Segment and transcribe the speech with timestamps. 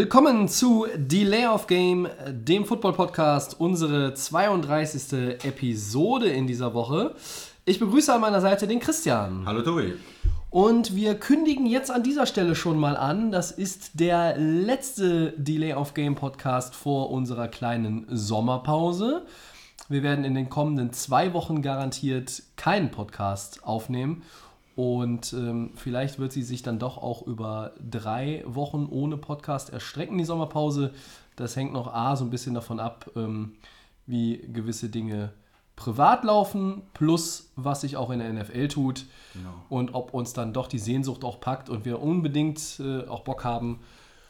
[0.00, 5.44] Willkommen zu Delay of Game, dem Football Podcast, unsere 32.
[5.44, 7.14] Episode in dieser Woche.
[7.66, 9.42] Ich begrüße an meiner Seite den Christian.
[9.44, 9.92] Hallo Tobi.
[10.48, 15.74] Und wir kündigen jetzt an dieser Stelle schon mal an, das ist der letzte Delay
[15.74, 19.26] of Game Podcast vor unserer kleinen Sommerpause.
[19.90, 24.22] Wir werden in den kommenden zwei Wochen garantiert keinen Podcast aufnehmen.
[24.80, 30.16] Und ähm, vielleicht wird sie sich dann doch auch über drei Wochen ohne Podcast erstrecken,
[30.16, 30.92] die Sommerpause.
[31.36, 33.52] Das hängt noch A, so ein bisschen davon ab, ähm,
[34.06, 35.32] wie gewisse Dinge
[35.76, 39.04] privat laufen, plus was sich auch in der NFL tut.
[39.68, 43.44] Und ob uns dann doch die Sehnsucht auch packt und wir unbedingt äh, auch Bock
[43.44, 43.80] haben,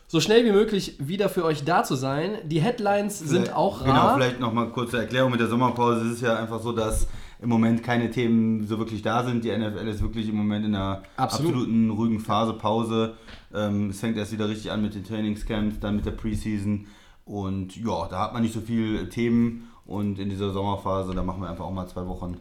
[0.09, 2.39] so schnell wie möglich wieder für euch da zu sein.
[2.45, 4.15] Die Headlines sind Vielleicht- auch Genau, rar.
[4.17, 6.07] vielleicht nochmal kurze Erklärung mit der Sommerpause.
[6.07, 7.07] Es ist ja einfach so, dass
[7.43, 9.45] im Moment keine Themen so wirklich da sind.
[9.45, 11.53] Die NFL ist wirklich im Moment in einer Absolut.
[11.53, 13.15] absoluten ruhigen Phase, Pause.
[13.55, 16.87] Ähm, es fängt erst wieder richtig an mit den Trainingscamps, dann mit der Preseason.
[17.25, 19.71] Und ja, da hat man nicht so viele Themen.
[19.87, 22.37] Und in dieser Sommerphase, da machen wir einfach auch mal zwei Wochen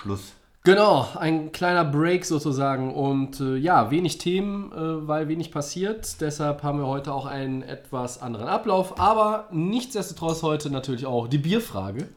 [0.00, 0.32] Schluss.
[0.64, 2.94] Genau, ein kleiner Break sozusagen.
[2.94, 6.20] Und äh, ja, wenig Themen, äh, weil wenig passiert.
[6.20, 8.98] Deshalb haben wir heute auch einen etwas anderen Ablauf.
[8.98, 12.08] Aber nichtsdestotrotz heute natürlich auch die Bierfrage.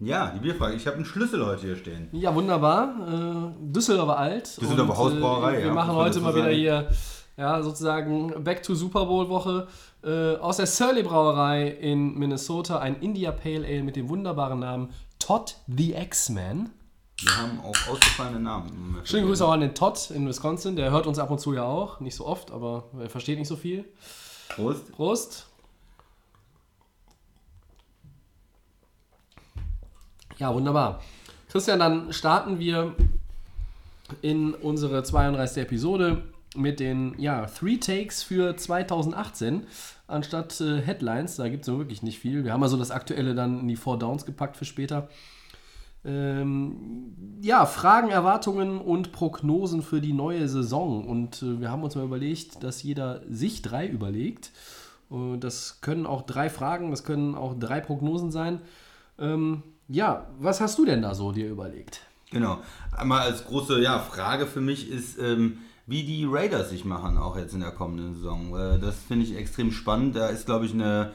[0.00, 0.76] Ja, die Bierfrage.
[0.76, 2.08] Ich habe einen Schlüssel heute hier stehen.
[2.12, 3.54] Ja, wunderbar.
[3.58, 4.60] Äh, Düsseldorfer Alt.
[4.60, 6.88] Düsseldorfer Und, Hausbrauerei, äh, Wir ja, machen heute mal wieder hier,
[7.36, 9.66] ja, sozusagen Back to Super Bowl Woche.
[10.04, 14.90] Äh, aus der Surly Brauerei in Minnesota ein India Pale Ale mit dem wunderbaren Namen
[15.18, 16.70] Todd the X-Man.
[17.20, 18.98] Wir haben auch ausgefallene Namen.
[19.02, 20.76] Schöne Grüße auch an den Todd in Wisconsin.
[20.76, 21.98] Der hört uns ab und zu ja auch.
[21.98, 23.84] Nicht so oft, aber er versteht nicht so viel.
[24.50, 24.92] Prost.
[24.92, 25.47] Prost.
[30.38, 31.00] Ja, wunderbar.
[31.48, 32.94] Christian, dann starten wir
[34.22, 35.64] in unsere 32.
[35.64, 36.22] Episode
[36.56, 39.66] mit den ja, Three Takes für 2018
[40.06, 41.36] anstatt äh, Headlines.
[41.36, 42.44] Da gibt es ja wirklich nicht viel.
[42.44, 45.08] Wir haben also das Aktuelle dann in die Four Downs gepackt für später.
[46.04, 51.04] Ähm, ja, Fragen, Erwartungen und Prognosen für die neue Saison.
[51.04, 54.52] Und äh, wir haben uns mal überlegt, dass jeder sich drei überlegt.
[55.10, 58.60] Äh, das können auch drei Fragen, das können auch drei Prognosen sein.
[59.18, 62.02] Ähm, ja, was hast du denn da so dir überlegt?
[62.30, 62.58] Genau.
[62.96, 67.36] Einmal als große ja, Frage für mich ist, ähm, wie die Raiders sich machen, auch
[67.36, 68.54] jetzt in der kommenden Saison.
[68.54, 70.14] Äh, das finde ich extrem spannend.
[70.14, 71.12] Da ist, glaube ich, eine,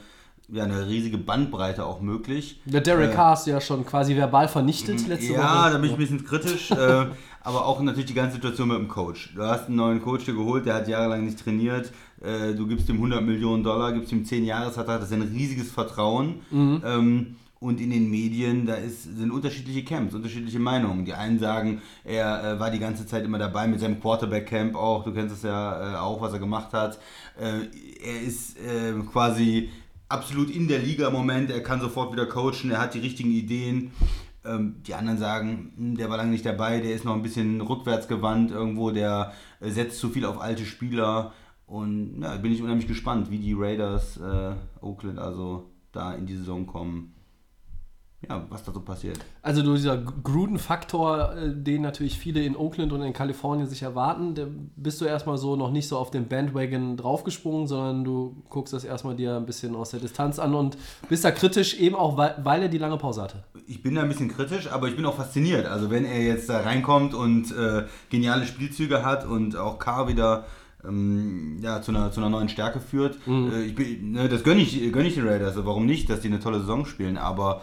[0.48, 2.60] ja, eine riesige Bandbreite auch möglich.
[2.64, 5.72] Der Derek Äh, du ja schon quasi verbal vernichtet letzte ja, Woche.
[5.72, 7.06] da bin ich ein bisschen kritisch, äh,
[7.42, 9.32] aber auch natürlich die ganze Situation mit dem Coach.
[9.36, 11.92] Du hast einen neuen Coach dir geholt, der hat jahrelang nicht trainiert.
[12.20, 15.70] Äh, du gibst ihm 100 Millionen Dollar, gibst ihm 10 Jahresvertrag, das ist ein riesiges
[15.70, 16.40] Vertrauen.
[16.52, 21.06] Ähm, und in den Medien, da ist, sind unterschiedliche Camps, unterschiedliche Meinungen.
[21.06, 25.02] Die einen sagen, er äh, war die ganze Zeit immer dabei mit seinem Quarterback-Camp auch.
[25.02, 26.98] Du kennst es ja äh, auch, was er gemacht hat.
[27.40, 27.68] Äh,
[28.04, 29.70] er ist äh, quasi
[30.10, 31.50] absolut in der Liga im Moment.
[31.50, 33.92] Er kann sofort wieder coachen, er hat die richtigen Ideen.
[34.44, 37.62] Ähm, die anderen sagen, hm, der war lange nicht dabei, der ist noch ein bisschen
[37.62, 41.32] rückwärts gewandt irgendwo, der äh, setzt zu viel auf alte Spieler.
[41.66, 46.36] Und ja, bin ich unheimlich gespannt, wie die Raiders äh, Oakland also da in die
[46.36, 47.13] Saison kommen.
[48.28, 49.18] Ja, was da so passiert.
[49.42, 55.00] Also dieser Gruden-Faktor, äh, den natürlich viele in Oakland und in Kalifornien sich erwarten, bist
[55.00, 59.16] du erstmal so noch nicht so auf den Bandwagon draufgesprungen, sondern du guckst das erstmal
[59.16, 60.76] dir ein bisschen aus der Distanz an und
[61.08, 63.44] bist da kritisch, eben auch weil, weil er die lange Pause hatte.
[63.66, 65.66] ich bin da ein bisschen kritisch, aber ich bin auch fasziniert.
[65.66, 70.46] Also wenn er jetzt da reinkommt und äh, geniale Spielzüge hat und auch K wieder
[70.86, 74.60] ähm, ja, zu, einer, zu einer neuen Stärke führt, äh, ich bin, ne, das gönne
[74.60, 75.50] ich, gönn ich den Raiders.
[75.50, 77.62] Also warum nicht, dass die eine tolle Saison spielen, aber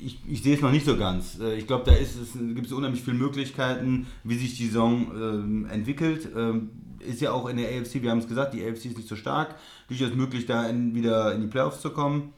[0.00, 1.38] ich, ich sehe es noch nicht so ganz.
[1.40, 5.10] Äh, Ich glaube, da ist es, gibt es unheimlich viele Möglichkeiten, wie sich die Saison
[5.14, 6.28] ähm, entwickelt.
[6.36, 6.70] Ähm,
[7.00, 9.16] ist ja auch in der AFC, wir haben es gesagt, die AFC ist nicht so
[9.16, 9.56] stark.
[9.88, 12.32] Durchaus möglich, da in, wieder in die Playoffs zu kommen.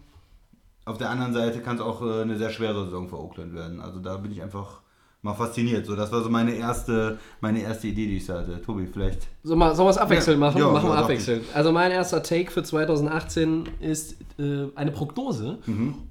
[0.84, 3.80] Auf der anderen Seite kann es auch äh, eine sehr schwere Saison für Oakland werden.
[3.80, 4.80] Also da bin ich einfach
[5.22, 5.84] mal fasziniert.
[5.86, 8.62] So, das war so meine erste, meine erste Idee, die ich hatte.
[8.62, 9.26] Tobi, vielleicht.
[9.42, 10.58] So, mal, sollen wir es abwechselnd Ja, machen?
[10.60, 11.44] ja, machen wir abwechselnd.
[11.54, 15.58] Also mein erster Take für 2018 ist äh, eine Prognose.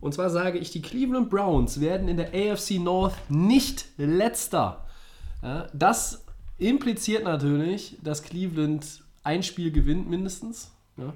[0.02, 4.86] Und zwar sage ich, die Cleveland Browns werden in der AFC North nicht letzter.
[5.42, 6.26] Ja, das
[6.58, 10.72] impliziert natürlich, dass Cleveland ein Spiel gewinnt mindestens.
[10.98, 11.14] Ja.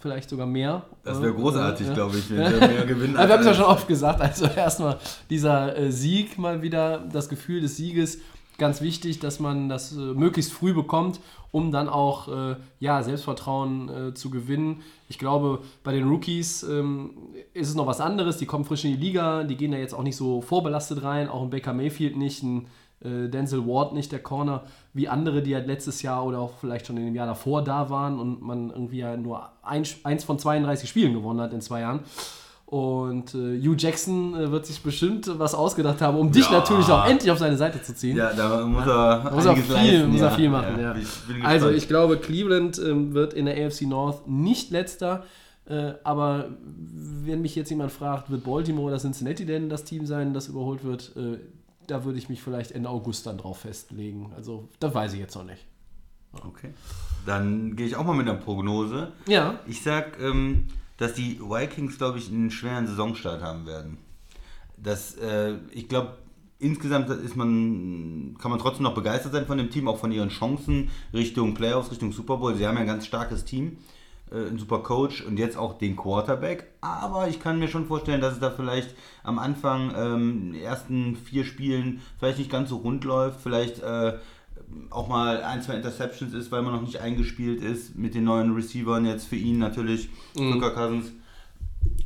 [0.00, 0.82] Vielleicht sogar mehr.
[1.04, 1.94] Das wäre großartig, Ja.
[1.94, 3.14] glaube ich, wenn wir mehr gewinnen.
[3.14, 4.20] Ja, wir haben es ja schon oft gesagt.
[4.20, 4.98] Also erstmal
[5.28, 8.18] dieser äh, Sieg mal wieder, das Gefühl des Sieges,
[8.58, 11.20] ganz wichtig, dass man das äh, möglichst früh bekommt,
[11.52, 14.82] um dann auch äh, ja, Selbstvertrauen äh, zu gewinnen.
[15.08, 17.10] Ich glaube, bei den Rookies ähm,
[17.54, 18.36] ist es noch was anderes.
[18.36, 21.28] Die kommen frisch in die Liga, die gehen da jetzt auch nicht so vorbelastet rein,
[21.28, 22.66] auch ein Baker Mayfield nicht, ein
[23.02, 24.62] äh, Denzel Ward nicht, der Corner,
[24.92, 27.90] wie andere, die halt letztes Jahr oder auch vielleicht schon in dem Jahr davor da
[27.90, 31.80] waren und man irgendwie ja nur ein, eins von 32 Spielen gewonnen hat in zwei
[31.80, 32.00] Jahren.
[32.66, 36.58] Und äh, Hugh Jackson äh, wird sich bestimmt was ausgedacht haben, um dich Ja.
[36.58, 38.16] natürlich auch endlich auf seine Seite zu ziehen.
[38.16, 40.34] Ja, da muss er, Da muss er viel, leisten, muss er ja.
[40.36, 40.80] viel machen.
[40.80, 40.94] Ja.
[40.94, 45.24] Ich Also ich glaube, Cleveland ähm, wird in der AFC North nicht letzter.
[45.68, 50.32] Äh, aber wenn mich jetzt jemand fragt, wird Baltimore oder Cincinnati denn das Team sein,
[50.32, 51.38] das überholt wird, äh,
[51.90, 54.32] da würde ich mich vielleicht Ende August dann drauf festlegen.
[54.36, 55.66] Also das weiß ich jetzt noch nicht.
[56.32, 56.72] Okay.
[57.26, 59.12] Dann gehe ich auch mal mit einer Prognose.
[59.26, 63.98] Ja, Ich sag, ähm, dass die Vikings, glaube ich, einen schweren Saisonstart haben werden.
[64.76, 66.18] Das, äh, ich glaube,
[66.58, 70.28] insgesamt ist man, kann man trotzdem noch begeistert sein von dem Team, auch von ihren
[70.28, 72.54] Chancen Richtung Playoffs, Richtung Super Bowl.
[72.54, 73.78] Sie haben ja ein ganz starkes Team,
[74.32, 76.66] äh, einen super Coach und jetzt auch den Quarterback.
[76.80, 80.62] Aber ich kann mir schon vorstellen, dass es da vielleicht am Anfang, ähm, in den
[80.62, 84.14] ersten vier Spielen, vielleicht nicht ganz so rund läuft, vielleicht äh,
[84.90, 88.54] auch mal ein, zwei Interceptions ist, weil man noch nicht eingespielt ist mit den neuen
[88.54, 90.60] Receivern jetzt für ihn natürlich, Mhm.
[90.60, 91.12] Kirk Cousins.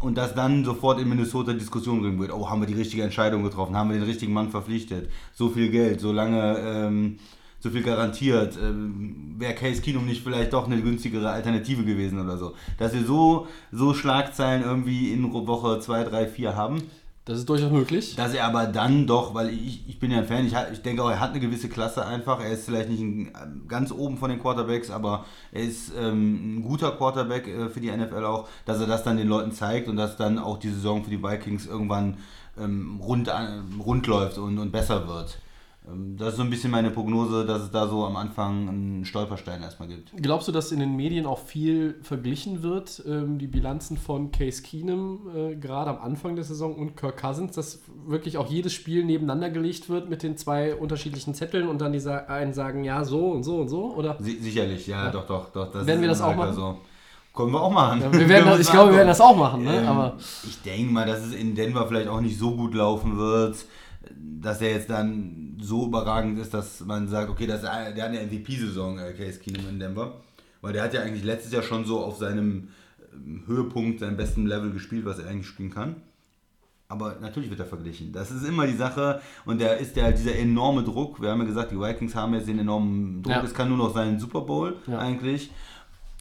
[0.00, 3.42] Und dass dann sofort in Minnesota Diskussion bringen wird, oh, haben wir die richtige Entscheidung
[3.42, 7.18] getroffen, haben wir den richtigen Mann verpflichtet, so viel Geld, so lange, ähm,
[7.64, 12.36] so viel garantiert, ähm, wäre Case Keenum nicht vielleicht doch eine günstigere Alternative gewesen oder
[12.36, 12.52] so.
[12.78, 16.82] Dass wir so, so Schlagzeilen irgendwie in Woche 2, 3, 4 haben.
[17.24, 18.16] das ist durchaus möglich.
[18.16, 21.02] Dass er aber dann doch, weil ich, ich bin ja ein Fan, ich, ich denke
[21.02, 22.38] auch, er hat eine gewisse Klasse einfach.
[22.44, 23.32] Er ist vielleicht nicht ein,
[23.66, 27.90] ganz oben von den Quarterbacks, aber er ist ähm, ein guter Quarterback äh, für die
[27.90, 31.02] NFL auch, dass er das dann den Leuten zeigt und dass dann auch die Saison
[31.02, 32.18] für die Vikings irgendwann
[32.60, 35.38] ähm, rund, an- rund läuft und, und besser wird.
[35.86, 39.04] Ähm, das ist so ein bisschen meine Prognose, dass es da so am Anfang einen
[39.04, 40.12] Stolperstein erstmal gibt.
[40.16, 44.62] Glaubst du, dass in den Medien auch viel verglichen wird, ähm, die Bilanzen von Case
[44.62, 49.04] Keenum äh, gerade am Anfang der Saison und Kirk Cousins, dass wirklich auch jedes Spiel
[49.04, 53.04] nebeneinander gelegt wird mit den zwei unterschiedlichen Zetteln und dann die sa- einen sagen, ja,
[53.04, 53.94] so und so und so?
[53.94, 54.16] Oder?
[54.20, 55.70] Si sicherlich, ja, doch, doch, doch.
[55.70, 56.54] Das Werden ist wir das auch machen?
[56.54, 56.78] So.
[57.34, 58.00] Können wir auch machen.
[58.00, 59.78] Ja, wir werden das, ich glaube, wir werden das auch machen, ne?
[59.80, 60.16] Ähm, aber
[60.46, 63.56] ich denke mal, dass es in Denver vielleicht auch nicht so gut laufen wird,
[64.40, 68.20] dass er jetzt dann so überragend ist, dass man sagt, okay, das, der hat eine
[68.26, 70.20] MVP-Saison, äh, Case Keenum in Denver.
[70.60, 72.68] Weil der hat ja eigentlich letztes Jahr schon so auf seinem
[73.12, 75.96] ähm, Höhepunkt, seinem besten Level gespielt, was er eigentlich spielen kann.
[76.88, 78.12] Aber natürlich wird er verglichen.
[78.12, 79.20] Das ist immer die Sache.
[79.46, 81.20] Und da ist ja dieser enorme Druck.
[81.20, 83.32] Wir haben ja gesagt, die Vikings haben jetzt den enormen Druck.
[83.34, 83.42] Ja.
[83.42, 84.98] Es kann nur noch sein Super Bowl Ja.
[84.98, 85.50] eigentlich.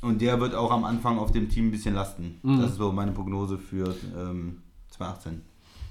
[0.01, 2.39] Und der wird auch am Anfang auf dem Team ein bisschen lasten.
[2.43, 2.59] Mhm.
[2.61, 5.41] Das ist so meine Prognose für ähm, 2018.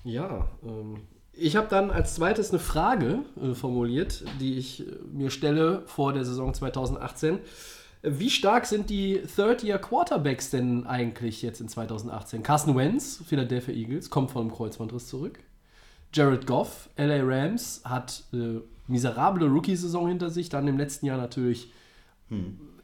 [0.04, 0.96] Ja, ähm,
[1.34, 6.12] ich habe dann als zweites eine Frage äh, formuliert, die ich äh, mir stelle vor
[6.12, 7.38] der Saison 2018.
[8.02, 12.42] Wie stark sind die Third-Year-Quarterbacks denn eigentlich jetzt in 2018?
[12.42, 15.38] Carson Wentz, Philadelphia Eagles, kommt von einem Kreuzbandriss zurück.
[16.12, 21.70] Jared Goff, LA Rams, hat äh, miserable Rookie-Saison hinter sich, dann im letzten Jahr natürlich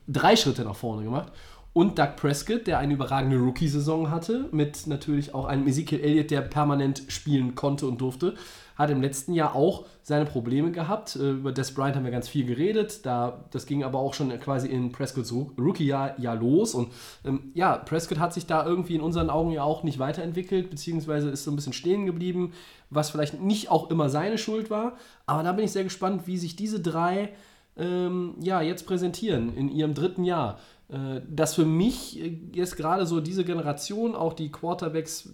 [0.06, 1.32] drei Schritte nach vorne gemacht.
[1.78, 6.40] Und Doug Prescott, der eine überragende Rookie-Saison hatte, mit natürlich auch einem Ezekiel Elliott, der
[6.40, 8.34] permanent spielen konnte und durfte,
[8.74, 11.14] hat im letzten Jahr auch seine Probleme gehabt.
[11.14, 13.06] Äh, Über Des Bryant haben wir ganz viel geredet.
[13.06, 16.74] Da, das ging aber auch schon quasi in Prescotts Rookie-Jahr Jahr los.
[16.74, 16.88] Und
[17.24, 21.29] ähm, ja, Prescott hat sich da irgendwie in unseren Augen ja auch nicht weiterentwickelt, beziehungsweise
[21.29, 22.55] ist so ein bisschen stehen geblieben,
[22.91, 24.96] was vielleicht nicht auch immer seine Schuld war.
[25.26, 27.34] Aber da bin ich sehr gespannt, wie sich diese drei
[27.76, 30.58] ähm, ja, jetzt präsentieren in ihrem dritten Jahr.
[30.88, 35.30] Äh, dass für mich äh, jetzt gerade so diese Generation, auch die Quarterbacks,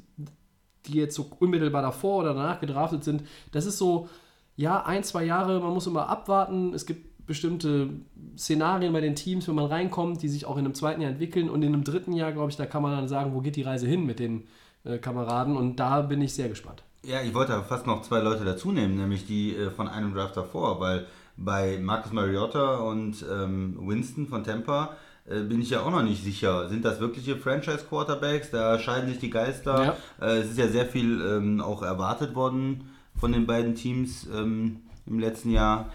[0.87, 4.09] die jetzt so unmittelbar davor oder danach gedraftet sind, das ist so,
[4.57, 6.75] ja, ein, zwei Jahre, man muss immer abwarten.
[6.75, 7.89] Es gibt bestimmte
[8.37, 11.49] Szenarien bei den Teams, wenn man reinkommt, die sich auch in einem zweiten Jahr entwickeln
[11.49, 13.63] und in einem dritten Jahr, glaube ich, da kann man dann sagen, wo geht die
[13.63, 14.47] Reise hin mit den
[14.85, 16.83] äh, Kameraden und da bin ich sehr gespannt.
[17.05, 20.37] Ja, ich wollte fast noch zwei Leute dazu nehmen, nämlich die äh, von einem Draft
[20.37, 21.07] davor, weil
[21.37, 24.97] bei Marcus Mariota und ähm, Winston von Tampa
[25.27, 26.69] bin ich ja auch noch nicht sicher.
[26.69, 28.51] Sind das wirkliche Franchise-Quarterbacks?
[28.51, 29.97] Da scheiden sich die Geister.
[30.21, 30.27] Ja.
[30.27, 34.83] Äh, es ist ja sehr viel ähm, auch erwartet worden von den beiden Teams ähm,
[35.07, 35.91] im letzten Jahr.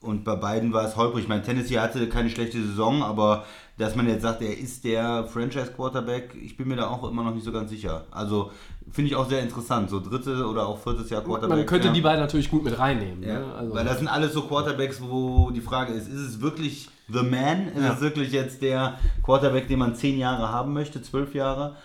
[0.00, 1.24] Und bei beiden war es holprig.
[1.24, 3.44] Ich meine, Tennessee hatte keine schlechte Saison, aber
[3.78, 7.34] dass man jetzt sagt, er ist der Franchise-Quarterback, ich bin mir da auch immer noch
[7.34, 8.04] nicht so ganz sicher.
[8.12, 8.52] Also
[8.92, 9.90] finde ich auch sehr interessant.
[9.90, 11.56] So dritte oder auch viertes Jahr Quarterback.
[11.56, 11.92] Man könnte ja.
[11.92, 13.24] die beiden natürlich gut mit reinnehmen.
[13.24, 13.54] Ja, Ne?
[13.56, 17.22] Also, weil das sind alles so Quarterbacks, wo die Frage ist, ist es wirklich the
[17.22, 17.68] man?
[17.68, 17.92] Ist Ja.
[17.94, 21.76] es wirklich jetzt der Quarterback, den man zehn Jahre haben möchte, zwölf Jahre?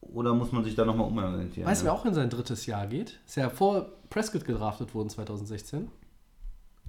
[0.00, 1.68] Oder muss man sich da nochmal umorientieren?
[1.68, 3.18] Weißt du, wer auch in sein drittes Jahr geht?
[3.26, 5.88] Ist ja vor Prescott gedraftet worden 2016.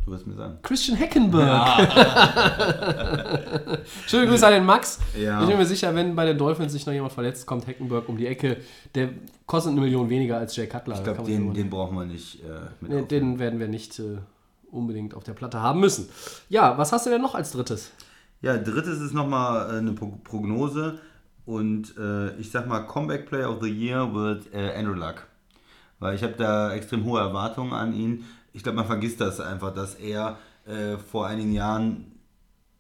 [0.05, 0.57] Du wirst mir sagen.
[0.63, 1.79] Christian Hackenberg.
[4.07, 4.99] Schöne Grüße an den Max.
[5.17, 5.41] Ja.
[5.41, 8.17] Ich bin mir sicher, wenn bei den Dolphins sich noch jemand verletzt, kommt Hackenberg um
[8.17, 8.57] die Ecke.
[8.95, 9.09] Der
[9.45, 10.95] kostet eine Million weniger als Jay Cutler.
[10.95, 12.47] Ich glaube, den, den brauchen wir nicht äh,
[12.81, 14.17] mit Nee, den werden wir nicht äh,
[14.73, 16.09] unbedingt auf der Platte haben müssen.
[16.49, 17.91] Ja, was hast du denn noch als drittes?
[18.41, 20.99] Ja, drittes ist nochmal äh, eine Pro Prognose.
[21.45, 25.27] Und äh, ich sag mal, Comeback Player of the Year wird äh, Andrew Luck.
[25.99, 28.25] Weil ich habe da extrem hohe Erwartungen an ihn.
[28.53, 32.19] Ich glaube, man vergisst das einfach, dass er äh, vor einigen Jahren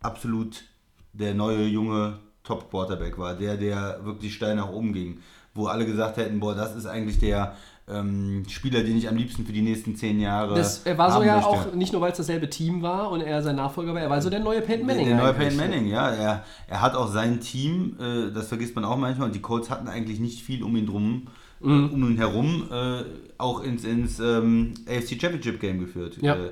[0.01, 0.63] absolut
[1.13, 3.35] der neue junge Top-Quarterback war.
[3.35, 5.19] Der, der wirklich steil nach oben ging.
[5.53, 7.55] Wo alle gesagt hätten, boah, das ist eigentlich der
[7.87, 11.21] ähm, Spieler, den ich am liebsten für die nächsten zehn Jahre Das, er war so
[11.23, 11.49] ja möchte.
[11.49, 14.21] auch, nicht nur weil es dasselbe Team war und er sein Nachfolger war, er war
[14.21, 15.05] so der neue Peyton Manning.
[15.07, 15.49] Der neue eigentlich.
[15.49, 16.09] Peyton Manning, ja.
[16.09, 19.69] Er, er hat auch sein Team, äh, das vergisst man auch manchmal, und die Colts
[19.69, 21.27] hatten eigentlich nicht viel um ihn drum,
[21.59, 21.89] Mhm.
[21.89, 23.03] äh, um ihn herum, äh,
[23.37, 26.17] auch ins, ins ähm, AFC Championship Game geführt.
[26.21, 26.35] Ja.
[26.35, 26.49] Äh,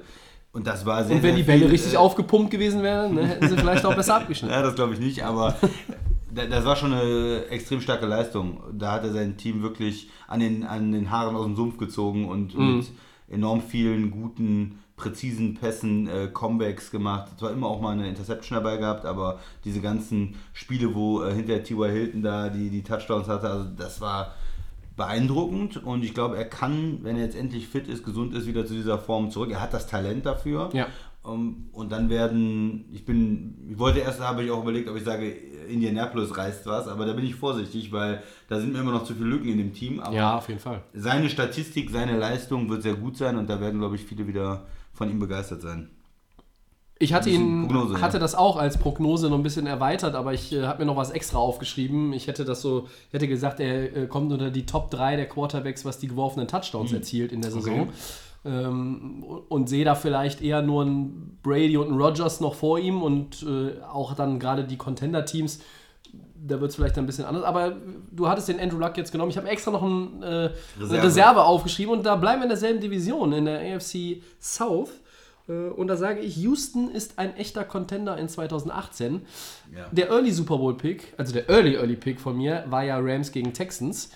[0.53, 3.15] und das war sehr, Und wenn sehr die Bälle viel, richtig äh, aufgepumpt gewesen wären,
[3.15, 4.53] ne, hätten sie vielleicht auch besser abgeschnitten.
[4.53, 5.55] Ja, das glaube ich nicht, aber
[6.33, 8.61] das war schon eine extrem starke Leistung.
[8.73, 12.27] Da hat er sein Team wirklich an den, an den Haaren aus dem Sumpf gezogen
[12.27, 12.77] und Mhm.
[12.77, 12.87] mit
[13.29, 17.31] enorm vielen guten, präzisen Pässen äh, Comebacks gemacht.
[17.39, 21.63] Zwar immer auch mal eine Interception dabei gehabt, aber diese ganzen Spiele, wo äh, hinter
[21.63, 21.89] T.Y.
[21.91, 24.35] Hilton da die, die Touchdowns hatte, also das war
[24.97, 28.65] beeindruckend und ich glaube, er kann, wenn er jetzt endlich fit ist, gesund ist, wieder
[28.65, 29.49] zu dieser Form zurück.
[29.51, 30.69] Er hat das Talent dafür.
[30.73, 30.87] Ja.
[31.23, 35.03] Um, und dann werden, ich bin, ich wollte erst, habe ich auch überlegt, ob ich
[35.03, 35.29] sage,
[35.69, 39.13] Indianapolis reißt was, aber da bin ich vorsichtig, weil da sind mir immer noch zu
[39.13, 39.99] viele Lücken in dem Team.
[39.99, 40.81] Aber Ja, auf jeden Fall.
[40.93, 44.65] seine Statistik, seine Leistung wird sehr gut sein und da werden, glaube ich, viele wieder
[44.93, 45.91] von ihm begeistert sein.
[46.97, 48.01] Ich hatte ihn, Prognose, ja.
[48.01, 50.97] hatte das auch als Prognose noch ein bisschen erweitert, aber ich äh, habe mir noch
[50.97, 52.13] was extra aufgeschrieben.
[52.13, 55.27] Ich hätte das so, ich hätte gesagt, er äh, kommt unter die Top 3 der
[55.27, 57.89] Quarterbacks, was die geworfenen Touchdowns erzielt in der Saison.
[58.43, 63.03] Ähm, und sehe da vielleicht eher nur einen Brady und einen Rogers noch vor ihm
[63.03, 65.59] und äh, auch dann gerade die Contender-Teams.
[66.43, 67.43] Da wird es vielleicht ein bisschen anders.
[67.43, 67.75] Aber
[68.11, 69.29] du hattest den Andrew Luck jetzt genommen.
[69.29, 71.03] Ich habe extra noch ein, äh, eine Reserve.
[71.03, 74.89] Reserve aufgeschrieben und da bleiben wir in derselben Division, in der AFC South.
[75.47, 79.21] Äh, Und da sage ich, Houston ist ein echter Contender in 2018.
[79.75, 79.87] Ja.
[79.91, 83.31] Der Early Super Bowl Pick, also der Early Early Pick von mir, war ja Rams
[83.31, 84.09] gegen Texans.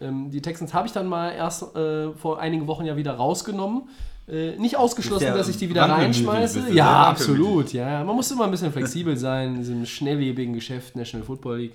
[0.00, 3.88] Ähm, die Texans habe ich dann mal erst äh, vor einigen Wochen ja wieder rausgenommen.
[4.28, 6.72] Äh, nicht ausgeschlossen, ja dass ich die wieder reinschmeiße.
[6.72, 7.72] Ja, absolut.
[7.72, 11.74] Ja, man muss immer ein bisschen flexibel sein in diesem schnelllebigen Geschäft National Football League.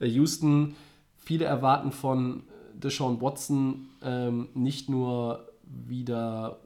[0.00, 0.74] Äh, Houston,
[1.18, 6.58] viele erwarten von Deshaun Watson ähm, nicht nur wieder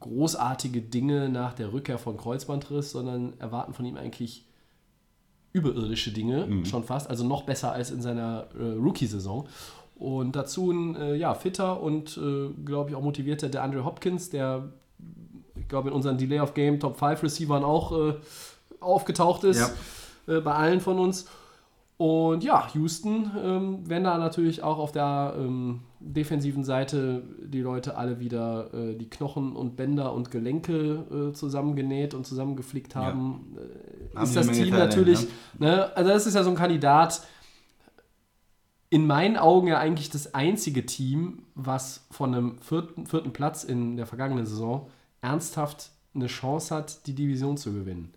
[0.00, 4.44] großartige Dinge nach der Rückkehr von Kreuzbandriss, sondern erwarten von ihm eigentlich
[5.52, 9.48] überirdische Dinge, schon fast, also noch besser als in seiner äh, Rookie-Saison.
[9.98, 14.30] Und dazu ein äh, ja, fitter und, äh, glaube ich, auch motivierter der Andre Hopkins,
[14.30, 14.68] der,
[15.56, 18.14] ich glaube, in unseren Delay of Game Top 5 Receivern auch äh,
[18.80, 19.74] aufgetaucht ist,
[20.28, 21.26] äh, bei allen von uns.
[21.96, 27.96] Und ja, Houston, ähm, wenn da natürlich auch auf der ähm, defensiven Seite die Leute
[27.96, 34.14] alle wieder äh, die Knochen und Bänder und Gelenke äh, zusammengenäht und zusammengeflickt haben, äh,
[34.16, 35.26] Haben ist das eine Menge Team Talent, natürlich,
[35.58, 35.90] ne?
[35.96, 37.20] also das ist ja so ein Kandidat,
[38.90, 43.96] in meinen Augen ja eigentlich das einzige Team, was von einem vierten, vierten Platz in
[43.96, 44.88] der vergangenen Saison
[45.20, 48.12] ernsthaft eine Chance hat, die Division zu gewinnen.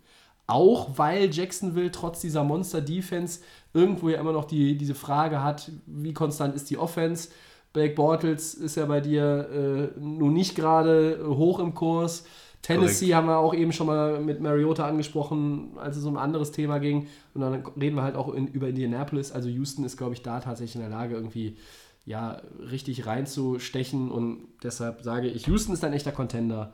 [0.47, 3.41] Auch weil Jacksonville trotz dieser Monster-Defense
[3.73, 7.29] irgendwo ja immer noch die, diese Frage hat, wie konstant ist die Offense.
[7.73, 12.25] Blake Bortles ist ja bei dir äh, nun nicht gerade hoch im Kurs.
[12.61, 13.15] Tennessee Korrekt.
[13.15, 16.79] haben wir auch eben schon mal mit Mariota angesprochen, als es um ein anderes Thema
[16.79, 17.07] ging.
[17.33, 19.31] Und dann reden wir halt auch in, über Indianapolis.
[19.31, 21.57] Also Houston ist, glaube ich, da tatsächlich in der Lage, irgendwie
[22.05, 24.11] ja, richtig reinzustechen.
[24.11, 26.73] Und deshalb sage ich, Houston ist ein echter Contender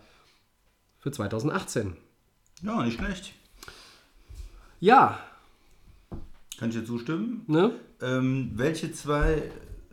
[1.00, 1.96] für 2018.
[2.63, 3.34] Ja, nicht schlecht.
[4.79, 5.20] Ja,
[6.60, 7.44] Kann ich dir zustimmen?
[7.48, 7.72] ne?
[8.01, 9.44] Ähm, welche zwei,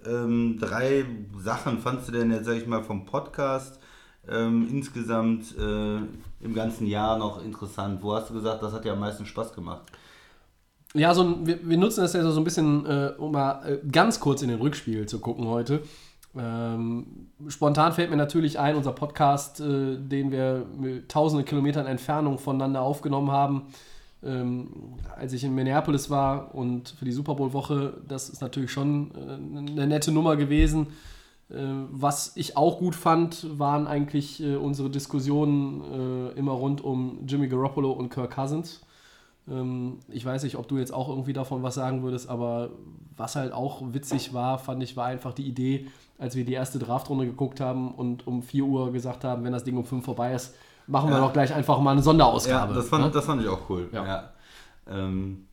[0.06, 1.04] ähm, drei
[1.38, 3.80] Sachen fandst du denn jetzt, sag ich mal, vom Podcast
[4.28, 5.96] ähm, insgesamt äh,
[6.40, 8.02] im ganzen Jahr noch interessant?
[8.02, 9.82] Wo hast du gesagt, das hat dir am meisten Spaß gemacht?
[10.94, 13.78] Ja, so ein, wir, wir nutzen das ja so ein bisschen, äh, um mal äh,
[13.90, 15.82] ganz kurz in den Rückspiegel zu gucken heute.
[16.36, 20.66] Ähm, spontan fällt mir natürlich ein, unser Podcast, äh, den wir
[21.08, 23.62] tausende Kilometern Entfernung voneinander aufgenommen haben,
[24.24, 24.68] ähm,
[25.16, 29.70] als ich in Minneapolis war und für die Super Bowl-Woche, das ist natürlich schon äh,
[29.70, 30.88] eine nette Nummer gewesen.
[31.50, 31.56] Äh,
[31.90, 35.82] was ich auch gut fand, waren eigentlich äh, unsere Diskussionen
[36.34, 38.80] äh, immer rund um Jimmy Garoppolo und Kirk Cousins.
[39.48, 42.70] Ähm, ich weiß nicht, ob du jetzt auch irgendwie davon was sagen würdest, aber
[43.16, 45.86] was halt auch witzig war, fand ich, war einfach die Idee,
[46.18, 49.64] als wir die erste Draftrunde geguckt haben und um 4 Uhr gesagt haben, wenn das
[49.64, 50.54] Ding um 5 vorbei ist,
[50.86, 51.26] machen wir Ja.
[51.26, 52.72] doch gleich einfach mal eine Sonderausgabe.
[52.72, 53.10] Ja, das fand, ne?
[53.10, 53.88] das fand ich auch cool.
[53.92, 54.06] Ja.
[54.06, 54.30] Ja.
[54.90, 55.46] Ähm,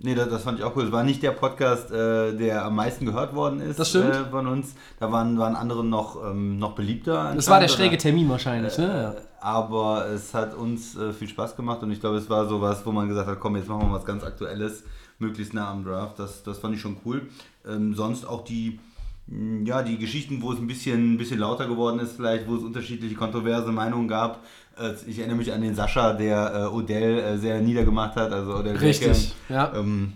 [0.00, 0.84] nee, das, das fand ich auch cool.
[0.84, 4.14] Es war nicht der Podcast, äh, der am meisten gehört worden ist Das stimmt.
[4.14, 4.74] Äh, von uns.
[4.98, 7.32] Da waren, waren andere noch, ähm, noch beliebter.
[7.34, 7.96] das war der schräge?
[7.98, 9.16] Termin wahrscheinlich, ne?
[9.16, 12.82] Äh, Aber es hat uns äh, viel Spaß gemacht und ich glaube, es war sowas,
[12.84, 14.84] wo man gesagt hat, komm, jetzt machen wir was ganz Aktuelles,
[15.18, 16.18] möglichst nah am Draft.
[16.18, 17.28] Das, das fand ich schon cool.
[17.66, 18.78] Ähm, sonst auch die,
[19.64, 22.62] ja, die Geschichten, wo es ein bisschen, ein bisschen lauter geworden ist, vielleicht, wo es
[22.62, 24.44] unterschiedliche kontroverse Meinungen gab.
[24.78, 28.56] Äh, ich erinnere mich an den Sascha, der äh, Odell äh, sehr niedergemacht hat, also
[28.56, 29.72] Odell Richtig, Beckham, ja.
[29.74, 30.12] ähm,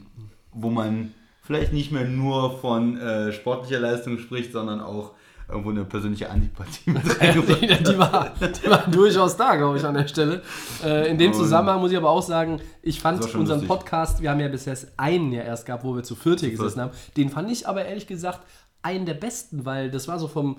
[0.53, 5.13] wo man vielleicht nicht mehr nur von äh, sportlicher Leistung spricht, sondern auch
[5.49, 9.85] irgendwo eine persönliche Antipathie mit reingebracht die, die, war, die war durchaus da, glaube ich,
[9.85, 10.43] an der Stelle.
[10.83, 13.69] Äh, in dem Zusammenhang muss ich aber auch sagen, ich fand unseren lustig.
[13.69, 16.81] Podcast, wir haben ja bisher einen ja erst gehabt, wo wir zu viert hier gesessen
[16.81, 18.41] haben, den fand ich aber ehrlich gesagt
[18.83, 20.57] einen der besten, weil das war so vom,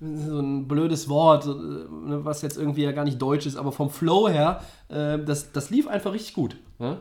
[0.00, 3.90] so ein blödes Wort, ne, was jetzt irgendwie ja gar nicht deutsch ist, aber vom
[3.90, 6.56] Flow her, äh, das, das lief einfach richtig gut.
[6.78, 6.98] Ne?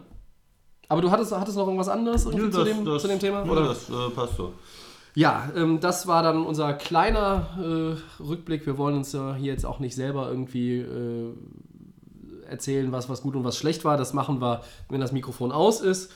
[0.90, 3.46] Aber du hattest, hattest noch irgendwas anderes Ja, zu, das- dem, das- zu dem Thema?
[3.46, 3.68] Ja, oder?
[3.68, 4.54] das äh, passt so.
[5.16, 8.66] Ja, ähm, das war dann unser kleiner äh, Rückblick.
[8.68, 11.34] Wir wollen uns ja hier jetzt auch nicht selber irgendwie äh,
[12.48, 13.98] erzählen, was, was gut und was schlecht war.
[13.98, 16.12] Das machen wir, wenn das Mikrofon aus ist.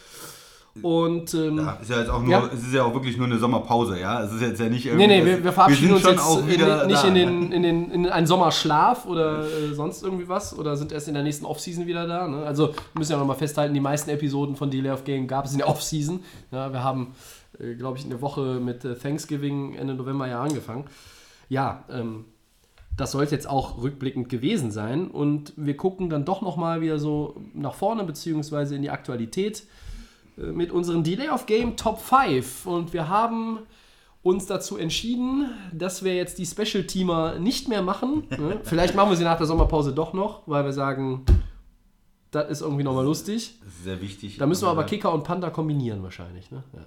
[0.81, 2.49] Und ähm, Ja, ist ja jetzt auch nur, Ja.
[2.53, 4.23] es ist ja auch wirklich nur eine Sommerpause, ja.
[4.23, 5.05] Es ist jetzt ja nicht irgendwie.
[5.05, 7.07] nee, nee, wir, wir verabschieden uns sind jetzt auch in, wieder den- nicht da.
[7.09, 11.09] in, den, in, den, in einen Sommerschlaf oder äh, sonst irgendwie was oder sind erst
[11.09, 12.25] in der nächsten Offseason wieder da.
[12.27, 12.45] Ne?
[12.45, 15.51] Also wir müssen ja nochmal festhalten, die meisten Episoden von Delay of Game gab es
[15.51, 16.21] in der Offseason.
[16.51, 17.15] Ja, wir haben,
[17.59, 20.85] äh, glaube ich, eine Woche mit äh, Thanksgiving Ende November ja angefangen.
[21.49, 22.23] Ja, ähm,
[22.95, 25.07] das sollte jetzt auch rückblickend gewesen sein.
[25.09, 29.63] Und wir gucken dann doch nochmal wieder so nach vorne, beziehungsweise in die Aktualität
[30.37, 32.65] mit unseren Delay of Game Top 5.
[32.65, 33.59] Und wir haben
[34.23, 38.27] uns dazu entschieden, dass wir jetzt die Special-Teamer nicht mehr machen.
[38.37, 38.59] Ne?
[38.63, 41.25] Vielleicht machen wir sie nach der Sommerpause doch noch, weil wir sagen,
[42.31, 43.59] das ist irgendwie nochmal lustig.
[43.83, 44.37] Sehr wichtig.
[44.37, 44.85] Da müssen wir aber.
[44.85, 46.49] Kicker und Panther kombinieren wahrscheinlich.
[46.49, 46.63] Ne?
[46.73, 46.85] Ja.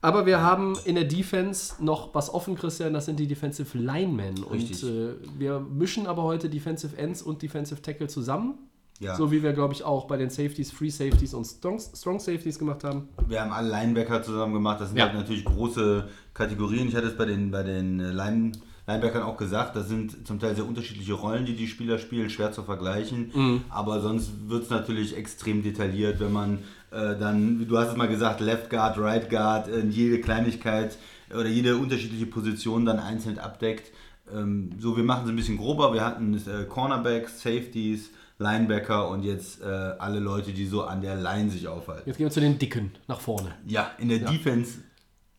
[0.00, 4.44] Aber wir haben in der Defense noch was offen, Christian, das sind die Defensive Linemen.
[4.44, 4.84] Und Richtig.
[4.84, 8.54] äh, wir mischen aber heute Defensive Ends und Defensive Tackle zusammen.
[9.00, 9.14] Ja.
[9.16, 12.58] So wie wir, glaube ich, auch bei den Safeties, Free Safeties und Strong, Strong Safeties
[12.58, 13.08] gemacht haben.
[13.28, 14.80] Wir haben alle Linebacker zusammen gemacht.
[14.80, 15.04] Das sind Ja.
[15.06, 16.88] halt natürlich große Kategorien.
[16.88, 18.52] Ich hatte es bei den, bei den äh, Line,
[18.86, 19.76] Linebackern auch gesagt.
[19.76, 22.30] Das sind zum Teil sehr unterschiedliche Rollen, die die Spieler spielen.
[22.30, 23.30] Schwer zu vergleichen.
[23.34, 23.64] Mhm.
[23.68, 26.58] Aber sonst wird es natürlich extrem detailliert, wenn man
[26.90, 30.96] äh, dann, wie du hast es mal gesagt, Left Guard, Right Guard, äh, jede Kleinigkeit
[31.30, 33.90] oder jede unterschiedliche Position dann einzeln abdeckt.
[34.32, 35.92] Ähm, so, wir machen es ein bisschen grober.
[35.92, 41.16] Wir hatten äh, Cornerbacks, Safeties, Linebacker und jetzt äh, alle Leute, die so an der
[41.16, 42.02] Line sich aufhalten.
[42.06, 43.54] Jetzt gehen wir zu den Dicken nach vorne.
[43.66, 44.78] Ja, in der Defense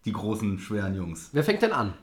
[0.06, 1.30] die großen, schweren Jungs.
[1.34, 1.94] Wer fängt denn an?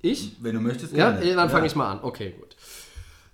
[0.00, 0.36] Ich?
[0.40, 1.34] Wenn du möchtest, Ja, gerne.
[1.34, 2.00] dann fange ich mal an.
[2.02, 2.56] Okay, gut.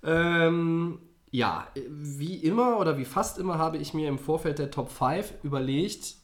[0.03, 0.99] Ähm,
[1.31, 5.33] ja, wie immer oder wie fast immer habe ich mir im Vorfeld der Top 5
[5.43, 6.15] überlegt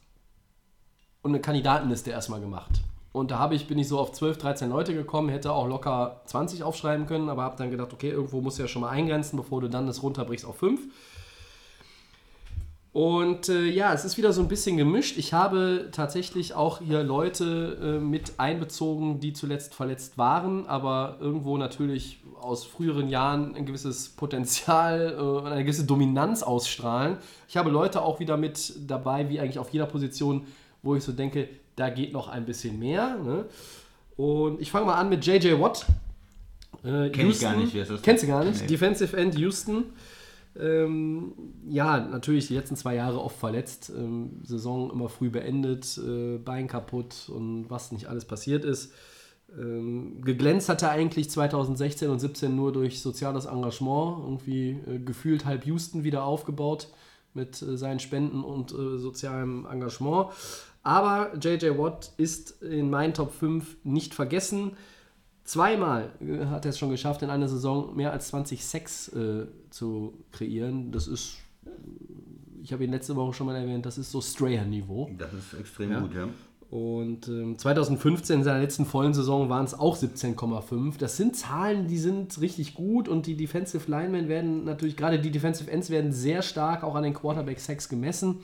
[1.22, 2.82] und eine Kandidatenliste erstmal gemacht.
[3.16, 6.64] Und da ich, bin ich so auf 12, 13 Leute gekommen, hätte auch locker 20
[6.64, 9.62] aufschreiben können, aber habe dann gedacht, okay, irgendwo musst du ja schon mal eingrenzen, bevor
[9.62, 10.82] du dann das runterbrichst auf 5.
[12.92, 15.18] Und äh, ja, es ist wieder so ein bisschen gemischt.
[15.18, 21.58] Ich habe tatsächlich auch hier Leute äh, mit einbezogen, die zuletzt verletzt waren, aber irgendwo
[21.58, 27.18] natürlich aus früheren Jahren ein gewisses Potenzial äh, und eine gewisse Dominanz ausstrahlen.
[27.48, 30.48] Ich habe Leute auch wieder mit dabei, wie eigentlich auf jeder Position,
[30.84, 33.18] wo ich so denke, da geht noch ein bisschen mehr.
[33.18, 33.46] Ne?
[34.18, 35.86] Und ich fange mal an mit JJ Watt.
[36.84, 38.02] Äh, Kenn ich gar nicht, wer ist das?
[38.02, 38.62] Kennst du gar nicht?
[38.62, 38.68] Nee.
[38.68, 39.86] Defensive End Houston.
[40.58, 41.34] Ähm,
[41.68, 46.68] ja, natürlich die letzten zwei Jahre oft verletzt, ähm, Saison immer früh beendet, äh, Bein
[46.68, 48.94] kaputt und was nicht alles passiert ist.
[49.58, 55.46] Ähm, geglänzt hat er eigentlich 2016 und 17 nur durch soziales Engagement, irgendwie äh, gefühlt
[55.46, 56.88] halb Houston wieder aufgebaut
[57.34, 60.30] mit äh, seinen Spenden und äh, sozialem Engagement.
[60.86, 64.74] Aber JJ Watt ist in meinen Top 5 nicht vergessen.
[65.44, 69.48] Zweimal äh, hat er es schon geschafft, in einer Saison mehr als 20 Sex äh,
[69.72, 70.92] zu kreieren.
[70.92, 71.70] Das ist, äh,
[72.62, 75.10] ich habe ihn letzte Woche schon mal erwähnt, das ist so Strayer-Niveau.
[75.18, 76.00] Das ist extrem Ja.
[76.02, 76.30] gut, ja.
[76.70, 81.00] Und ähm, 2015, in seiner letzten vollen Saison, waren es auch 17,5.
[81.00, 85.32] Das sind Zahlen, die sind richtig gut und die Defensive Linemen werden natürlich, gerade die
[85.32, 88.44] Defensive Ends werden sehr stark auch an den Quarterback-Sacks gemessen.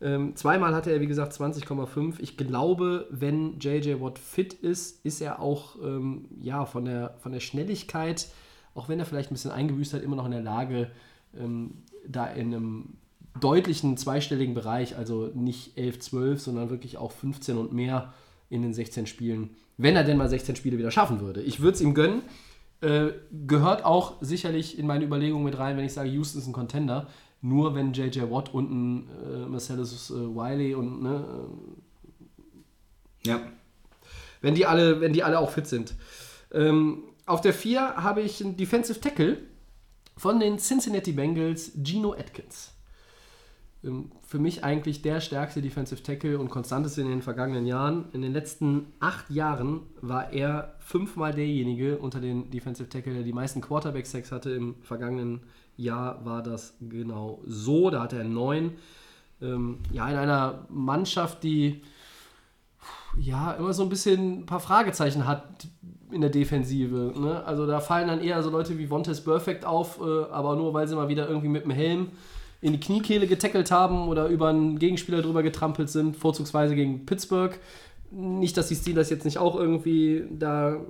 [0.00, 2.16] Ähm, zweimal hatte er, wie gesagt, 20,5.
[2.18, 7.32] Ich glaube, wenn JJ Watt fit ist, ist er auch ähm, ja, von, der, von
[7.32, 8.28] der Schnelligkeit,
[8.74, 10.90] auch wenn er vielleicht ein bisschen eingebüßt hat, immer noch in der Lage,
[11.38, 12.94] ähm, da in einem
[13.40, 18.12] deutlichen zweistelligen Bereich, also nicht 11, 12, sondern wirklich auch 15 und mehr
[18.50, 21.42] in den 16 Spielen, wenn er denn mal 16 Spiele wieder schaffen würde.
[21.42, 22.22] Ich würde es ihm gönnen.
[22.80, 23.12] Äh,
[23.46, 27.06] gehört auch sicherlich in meine Überlegungen mit rein, wenn ich sage, Houston ist ein Contender.
[27.44, 31.46] Nur wenn JJ Watt und ein äh, Marcellus äh, Wiley und ne,
[33.26, 33.38] Ja.
[34.40, 35.94] wenn die alle, wenn die alle auch fit sind.
[36.52, 39.36] Ähm, auf der 4 habe ich einen Defensive Tackle
[40.16, 42.72] von den Cincinnati Bengals, Gino Atkins.
[43.82, 48.06] Ähm, für mich eigentlich der stärkste Defensive Tackle und konstanteste in den vergangenen Jahren.
[48.14, 53.34] In den letzten acht Jahren war er fünfmal derjenige unter den Defensive Tackle, der die
[53.34, 54.50] meisten Quarterback-Sacks hatte.
[54.52, 57.90] Im vergangenen Jahr war das genau so.
[57.90, 58.72] Da hatte er neun.
[59.42, 61.82] Ähm, ja, in einer Mannschaft, die
[63.18, 65.44] ja, immer so ein bisschen ein paar Fragezeichen hat
[66.10, 67.12] in der Defensive.
[67.16, 67.42] Ne?
[67.44, 70.86] Also da fallen dann eher so Leute wie Vontes Perfect auf, äh, aber nur weil
[70.88, 72.08] sie mal wieder irgendwie mit dem Helm
[72.60, 77.58] in die Kniekehle getackelt haben oder über einen Gegenspieler drüber getrampelt sind, vorzugsweise gegen Pittsburgh.
[78.10, 80.80] Nicht, dass die Steelers jetzt nicht auch irgendwie da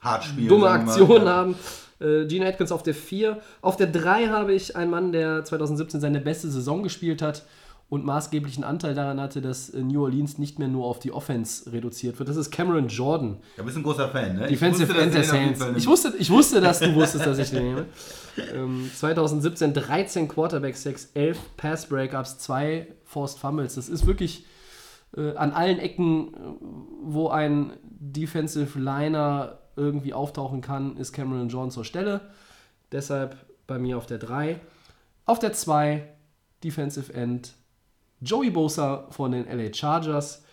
[0.00, 0.48] Hart spielen.
[0.48, 0.70] dumme.
[0.70, 1.54] Aktionen haben.
[2.00, 3.38] Äh, Gene Atkins auf der 4.
[3.60, 7.44] Auf der 3 habe ich einen Mann, der 2017 seine beste Saison gespielt hat
[7.90, 11.72] und maßgeblichen Anteil daran hatte, dass äh, New Orleans nicht mehr nur auf die Offense
[11.72, 12.28] reduziert wird.
[12.28, 14.46] Das ist Cameron Jordan, Ja, bist ein großer Fan, ne?
[14.46, 15.64] Defensive End du der Saints.
[15.76, 17.86] Ich wusste, ich wusste, dass du wusstest, dass ich den nehme.
[18.54, 23.76] Ähm, 2017 13 Quarterback-Sacks, 11 Pass-Breakups, 2 Forced Fumbles.
[23.76, 24.44] Das ist wirklich
[25.16, 26.38] äh, an allen Ecken, äh,
[27.04, 32.20] wo ein Defensive Liner irgendwie auftauchen kann, ist Cameron Jordan zur Stelle.
[32.92, 33.36] Deshalb
[33.66, 34.60] bei mir auf der 3.
[35.24, 36.06] Auf der 2
[36.64, 37.54] Defensive End
[38.20, 40.44] Joey Bosa von den LA Chargers.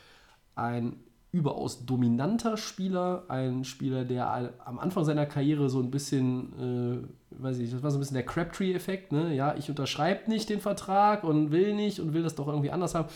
[0.56, 1.00] Ein
[1.36, 7.58] überaus dominanter Spieler, ein Spieler, der am Anfang seiner Karriere so ein bisschen, äh, weiß
[7.58, 9.36] ich, das war so ein bisschen der Crabtree-Effekt, ne?
[9.36, 12.96] Ja, ich unterschreibe nicht den Vertrag und will nicht und will das doch irgendwie anders
[12.96, 13.10] haben.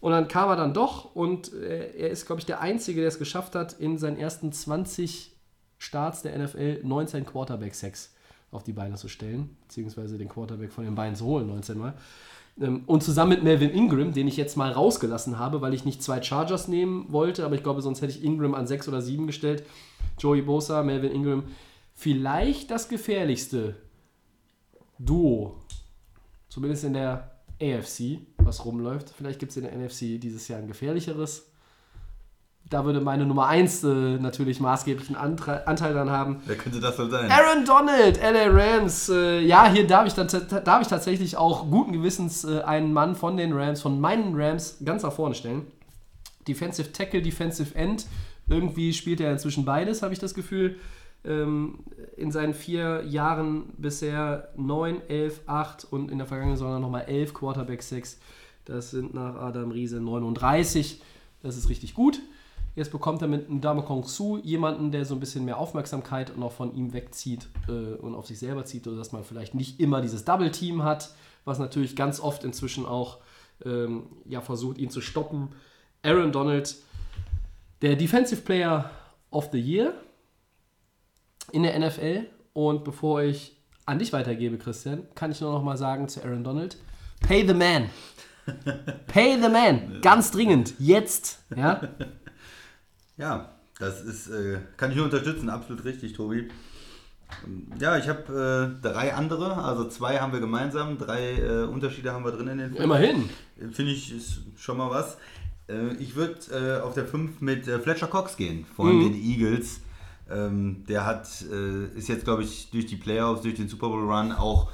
[0.00, 3.08] Und dann kam er dann doch und äh, er ist, glaube ich, der Einzige, der
[3.08, 5.36] es geschafft hat, in seinen ersten 20
[5.78, 8.14] Starts der NFL 19 Quarterback-Sacks
[8.50, 11.94] auf die Beine zu stellen, beziehungsweise den Quarterback von den Beinen zu holen, 19 Mal.
[12.60, 16.02] Ähm, Und zusammen mit Melvin Ingram, den ich jetzt mal rausgelassen habe, weil ich nicht
[16.02, 19.26] zwei Chargers nehmen wollte, aber ich glaube, sonst hätte ich Ingram an 6 oder 7
[19.26, 19.64] gestellt.
[20.18, 21.44] Joey Bosa, Melvin Ingram.
[21.94, 23.76] Vielleicht das gefährlichste
[24.98, 25.56] Duo,
[26.48, 29.10] zumindest in der AFC, was rumläuft.
[29.10, 31.47] Vielleicht gibt es in der NFC dieses Jahr ein gefährlicheres.
[32.70, 33.86] Da würde meine Nummer 1 äh,
[34.18, 36.42] natürlich maßgeblichen Antre Anteil dran haben.
[36.44, 37.30] Wer könnte das wohl sein?
[37.30, 39.08] Aaron Donald, LA Rams.
[39.08, 40.28] Äh, ja, hier darf ich, dann,
[40.64, 44.78] darf ich tatsächlich auch guten Gewissens äh, einen Mann von den Rams, von meinen Rams,
[44.84, 45.66] ganz nach vorne stellen.
[46.46, 48.06] Defensive Tackle, Defensive End.
[48.48, 50.76] Irgendwie spielt er inzwischen beides, habe ich das Gefühl.
[51.24, 51.80] Ähm,
[52.16, 57.32] in seinen vier Jahren bisher 9, 11, 8 und in der vergangenen Saison nochmal 11
[57.32, 58.18] Quarterback-Sacks.
[58.66, 61.00] Das sind nach Adam Riese 39.
[61.42, 62.20] Das ist richtig gut.
[62.78, 66.44] Jetzt bekommt er mit Ndama Kong Su jemanden, der so ein bisschen mehr Aufmerksamkeit und
[66.44, 69.80] auch von ihm wegzieht äh, und auf sich selber zieht, oder dass man vielleicht nicht
[69.80, 71.10] immer dieses Double-Team hat,
[71.44, 73.18] was natürlich ganz oft inzwischen auch
[73.64, 75.48] ähm, ja, versucht, ihn zu stoppen.
[76.04, 76.76] Aaron Donald,
[77.82, 78.88] der Defensive Player
[79.32, 79.94] of the Year
[81.50, 82.26] in der NFL.
[82.52, 86.44] Und bevor ich an dich weitergebe, Christian, kann ich nur noch mal sagen zu Aaron
[86.44, 86.76] Donald:
[87.26, 87.90] Pay the man.
[89.08, 90.00] Pay the man.
[90.00, 90.74] Ganz dringend.
[90.78, 91.40] Jetzt.
[91.56, 91.80] Ja.
[93.18, 96.48] Ja, das ist, äh, kann ich nur unterstützen, absolut richtig, Tobi.
[97.78, 102.24] Ja, ich habe äh, drei andere, also zwei haben wir gemeinsam, drei äh, Unterschiede haben
[102.24, 102.84] wir drin in den Filmen.
[102.84, 103.28] Immerhin.
[103.72, 105.18] Finde ich, ist schon mal was.
[105.68, 109.80] Äh, ich würde äh, auf der 5 mit äh, Fletcher Cox gehen, von den Eagles.
[110.30, 111.26] Ähm, der hat,
[111.94, 114.70] ist jetzt, glaube ich, durch die Playoffs, durch den Super Bowl Run auch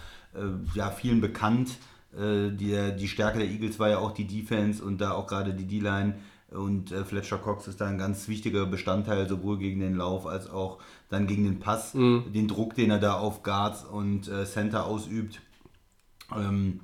[0.74, 1.78] ja, vielen bekannt.
[2.12, 5.64] Die, die Stärke der Eagles war ja auch die Defense und da auch gerade die
[5.64, 6.14] D-Line.
[6.54, 10.48] Und äh, Fletcher Cox ist da ein ganz wichtiger Bestandteil, sowohl gegen den Lauf als
[10.48, 10.78] auch
[11.10, 11.92] dann gegen den Pass.
[12.32, 15.40] Den Druck, den er da auf Guards und äh, Center ausübt.
[16.34, 16.80] Ähm,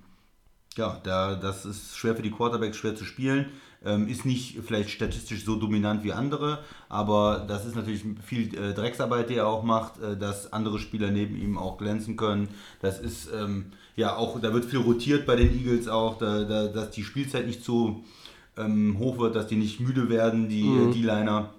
[0.77, 3.47] ja, da, das ist schwer für die Quarterbacks, schwer zu spielen.
[3.83, 6.59] Ähm, ist nicht vielleicht statistisch so dominant wie andere,
[6.91, 11.11] aber das ist natürlich viel äh, Drecksarbeit, die er auch macht, äh, dass andere Spieler
[11.11, 12.49] neben ihm auch glänzen können.
[12.83, 16.67] Das ist ähm, ja auch, da wird viel rotiert bei den Eagles auch, da, da,
[16.67, 18.05] dass die Spielzeit nicht so
[18.61, 21.51] ähm, hoch wird, dass die nicht müde werden, die äh, D-Liner.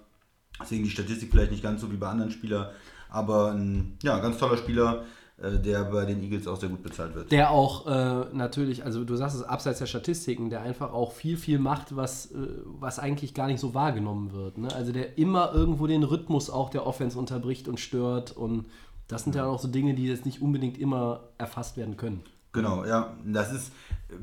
[0.62, 2.68] Deswegen die Statistik vielleicht nicht ganz so wie bei anderen Spielern,
[3.10, 5.06] aber ein ja, ganz toller Spieler,
[5.42, 7.32] äh, der bei den Eagles auch sehr gut bezahlt wird.
[7.32, 11.36] Der auch äh, natürlich, also du sagst es abseits der Statistiken, der einfach auch viel,
[11.36, 14.60] viel macht, was, äh, was eigentlich gar nicht so wahrgenommen wird.
[14.60, 14.74] Ne?
[14.74, 18.32] Also der immer irgendwo den Rhythmus auch der Offense unterbricht und stört.
[18.32, 18.68] Und
[19.08, 22.22] das sind ja auch so Dinge, die jetzt nicht unbedingt immer erfasst werden können.
[22.54, 23.16] Genau, ja.
[23.26, 23.72] Das ist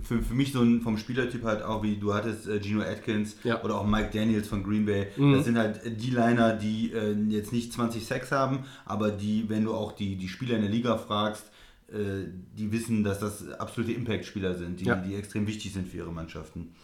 [0.02, 3.36] für, für mich so ein vom Spielertyp halt auch, wie du hattest äh, Gino Atkins
[3.42, 3.62] Ja.
[3.64, 5.06] oder auch Mike Daniels von Green Bay.
[5.16, 5.32] Mhm.
[5.32, 9.64] Das sind halt die Liner, die äh, jetzt nicht 20 Sacks haben, aber die, wenn
[9.64, 11.50] du auch die, die Spieler in der Liga fragst,
[11.90, 14.96] äh, die wissen, dass das absolute Impact-Spieler sind, die, Ja.
[14.96, 16.74] die extrem wichtig sind für ihre Mannschaften.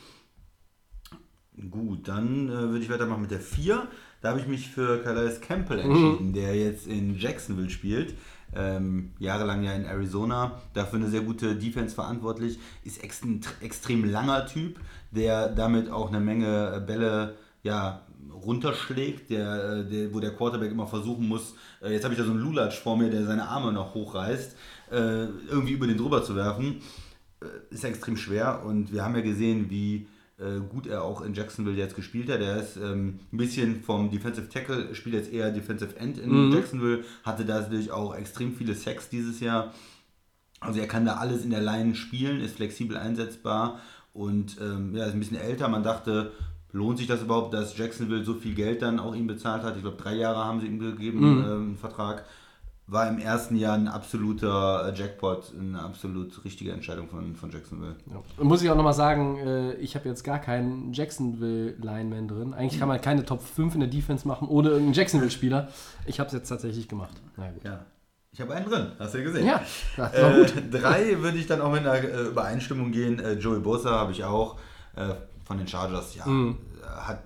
[1.70, 3.86] Gut, dann äh, würde ich weitermachen mit der 4.
[4.20, 8.14] Da habe ich mich für Calais Campbell entschieden, der jetzt in Jacksonville spielt.
[8.54, 13.62] Ähm, jahrelang ja in Arizona, dafür eine sehr gute Defense verantwortlich, ist ex ein tr-
[13.62, 14.78] extrem langer Typ,
[15.10, 18.02] der damit auch eine Menge äh, Bälle ja,
[18.32, 22.24] runterschlägt, der, äh, der, wo der Quarterback immer versuchen muss, äh, jetzt habe ich da
[22.24, 24.56] so einen Lulatsch vor mir, der seine Arme noch hochreißt,
[24.90, 26.80] äh, irgendwie über den drüber zu werfen.
[27.68, 30.06] Ist ja extrem schwer und wir haben ja gesehen, wie
[30.38, 32.40] äh, gut er auch in Jacksonville jetzt gespielt hat.
[32.40, 37.04] Er ist ähm, ein bisschen vom Defensive Tackle, spielt jetzt eher Defensive End in Jacksonville,
[37.22, 39.72] hatte da natürlich auch extrem viele Sacks dieses Jahr.
[40.60, 43.80] Also er kann da alles in der Line spielen, ist flexibel einsetzbar
[44.12, 45.68] und ähm, ja, ist ein bisschen älter.
[45.68, 46.32] Man dachte,
[46.72, 49.76] lohnt sich das überhaupt, dass Jacksonville so viel Geld dann auch ihm bezahlt hat?
[49.76, 52.24] Ich glaube, drei Jahre haben sie ihm gegeben, ähm, einen Vertrag.
[52.86, 57.96] War im ersten Jahr ein absoluter äh, Jackpot, eine absolut richtige Entscheidung von, von Jacksonville.
[58.10, 58.44] Ja.
[58.44, 62.54] Muss ich auch nochmal sagen, äh, ich habe jetzt gar keinen Jacksonville-Lineman drin.
[62.54, 65.68] Eigentlich kann man keine Top 5 in der Defense machen ohne irgendeinen Jacksonville-Spieler.
[66.06, 67.14] Ich habe es jetzt tatsächlich gemacht.
[67.36, 67.64] Na gut.
[67.64, 67.84] Ja.
[68.32, 69.46] Ich habe einen drin, hast du ja gesehen.
[69.46, 69.60] Ja,
[69.96, 70.54] das war Äh, gut.
[70.72, 73.20] drei würde ich dann auch mit einer äh, Übereinstimmung gehen.
[73.20, 74.56] Äh, Joey Bosa habe ich auch
[74.96, 76.14] äh, von den Chargers.
[76.16, 76.58] Ja, Mhm.
[76.94, 77.22] Hat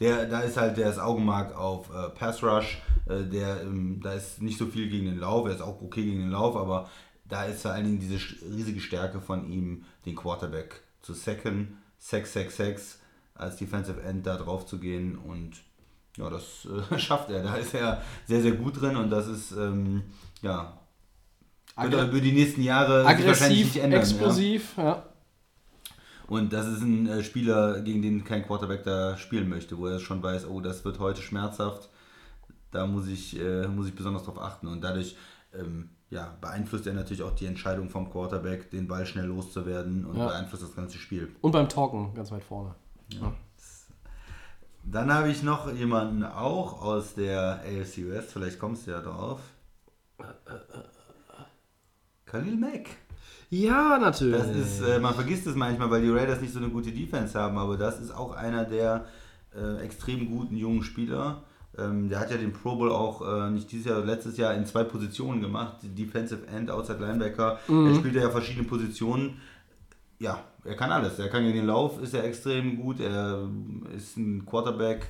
[0.00, 2.80] der, da ist halt das Augenmerk auf äh, Pass Rush.
[3.06, 5.46] Äh, der, ähm, da ist nicht so viel gegen den Lauf.
[5.46, 6.88] Er ist auch okay gegen den Lauf, aber
[7.24, 8.18] da ist vor allen Dingen diese
[8.54, 11.78] riesige Stärke von ihm, den Quarterback zu sacken.
[11.98, 12.98] Sack, Sack, Sacks
[13.34, 15.52] als Defensive End da drauf zu gehen und
[16.16, 17.42] ja, das äh, schafft er.
[17.42, 20.02] Da ist er sehr, sehr gut drin und das ist, ähm,
[20.42, 20.78] ja,
[21.76, 24.00] wird über die nächsten Jahre sich wahrscheinlich Aggressiv, nicht ändern.
[24.00, 24.74] explosiv.
[24.76, 24.84] Ja.
[24.84, 25.11] Ja.
[26.32, 29.98] Und das ist ein äh, Spieler, gegen den kein Quarterback da spielen möchte, wo er
[30.00, 31.90] schon weiß, oh, das wird heute schmerzhaft.
[32.70, 34.66] Da muss ich, äh, muss ich besonders drauf achten.
[34.66, 35.14] Und dadurch
[35.52, 40.16] ähm, ja, beeinflusst er natürlich auch die Entscheidung vom Quarterback, den Ball schnell loszuwerden und
[40.16, 40.28] Ja.
[40.28, 41.36] beeinflusst das ganze Spiel.
[41.42, 42.74] Und beim Talken ganz weit vorne.
[43.10, 43.34] Ja.
[44.84, 49.40] Dann habe ich noch jemanden auch aus der AFC West, vielleicht kommst du ja drauf.
[52.24, 52.88] Khalil Mack.
[53.52, 54.38] Ja, natürlich.
[54.38, 57.38] Das ist, äh, man vergisst es manchmal, weil die Raiders nicht so eine gute Defense
[57.38, 59.04] haben, aber das ist auch einer der
[59.54, 61.42] äh, extrem guten jungen Spieler.
[61.76, 64.64] Ähm, der hat ja den Pro Bowl auch äh, nicht dieses Jahr, letztes Jahr in
[64.64, 67.58] zwei Positionen gemacht, Defensive End, Outside Linebacker.
[67.68, 69.38] Er spielt ja verschiedene Positionen.
[70.18, 71.18] Ja, er kann alles.
[71.18, 73.00] Er kann gegen den Lauf, ist er extrem gut.
[73.00, 73.50] Er
[73.94, 75.08] ist ein Quarterback.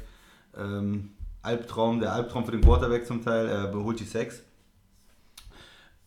[0.59, 1.11] Ähm,
[1.43, 3.47] Albtraum, der Albtraum für den Quarterback zum Teil.
[3.47, 4.43] Er beholt die Sacks.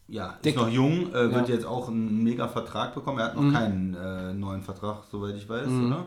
[0.07, 1.55] Ja, Der- ist noch jung, äh, wird Ja.
[1.55, 3.17] jetzt auch einen mega Vertrag bekommen.
[3.19, 6.05] Er hat noch keinen äh, neuen Vertrag, soweit ich weiß, oder?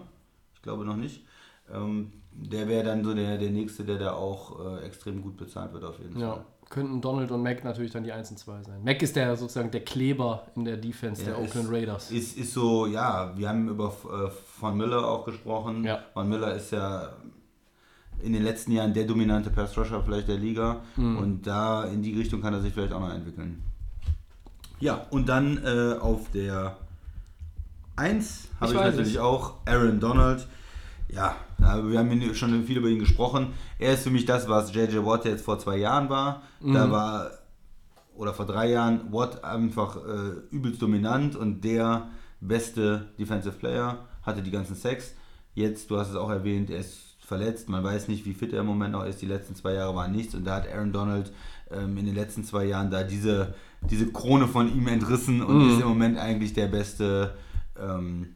[0.54, 1.24] Ich glaube noch nicht.
[1.72, 5.72] Ähm, der wäre dann so der, der Nächste, der da auch äh, extrem gut bezahlt
[5.72, 6.44] wird, auf jeden Ja, Fall.
[6.70, 8.84] könnten Donald und Mac natürlich dann die 1 und 2 sein.
[8.84, 12.10] Mac ist der sozusagen der Kleber in der Defense Ja, der ist- Oakland Raiders.
[12.12, 14.30] Ist, ist so, ja, wir haben über äh,
[14.60, 15.82] Von Miller auch gesprochen.
[15.84, 15.98] Ja.
[16.14, 17.08] Von Miller ist ja
[18.22, 20.80] in den letzten Jahren der dominante Pass Rusher vielleicht der Liga.
[20.96, 21.18] Mhm.
[21.18, 23.62] Und da in die Richtung kann er sich vielleicht auch noch entwickeln.
[24.80, 26.76] Ja, und dann äh, auf der
[27.96, 29.20] 1 habe Ich ich, natürlich es.
[29.20, 30.46] auch Aaron Donald.
[31.08, 33.54] Ja, wir haben schon viel über ihn gesprochen.
[33.78, 36.42] Er ist für mich das, was JJ Watt jetzt vor zwei Jahren war.
[36.60, 36.74] Mhm.
[36.74, 37.30] Da war,
[38.14, 42.08] oder vor drei Jahren, Watt einfach äh, übelst dominant und der
[42.40, 45.14] beste Defensive Player, hatte die ganzen Sacks.
[45.54, 47.68] Jetzt, du hast es auch erwähnt, er ist verletzt.
[47.68, 49.20] Man weiß nicht, wie fit er im Moment noch ist.
[49.20, 51.32] Die letzten zwei Jahre waren nichts und da hat Aaron Donald
[51.70, 55.80] ähm, in den letzten zwei Jahren da diese, diese Krone von ihm entrissen und ist
[55.80, 57.34] im Moment eigentlich der beste
[57.80, 58.34] ähm,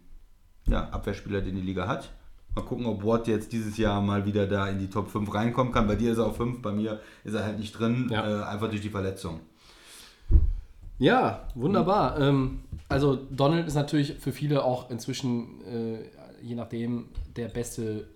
[0.68, 2.12] ja, Abwehrspieler, den die Liga hat.
[2.54, 5.72] Mal gucken, ob Watt jetzt dieses Jahr mal wieder da in die Top 5 reinkommen
[5.72, 5.86] kann.
[5.86, 8.42] Bei dir ist er auf 5, bei mir ist er halt nicht drin, Ja.
[8.42, 9.40] äh, einfach durch die Verletzung.
[10.98, 12.20] Ja, wunderbar.
[12.20, 15.98] Ähm, also Donald ist natürlich für viele auch inzwischen, äh,
[16.42, 18.08] je nachdem, der beste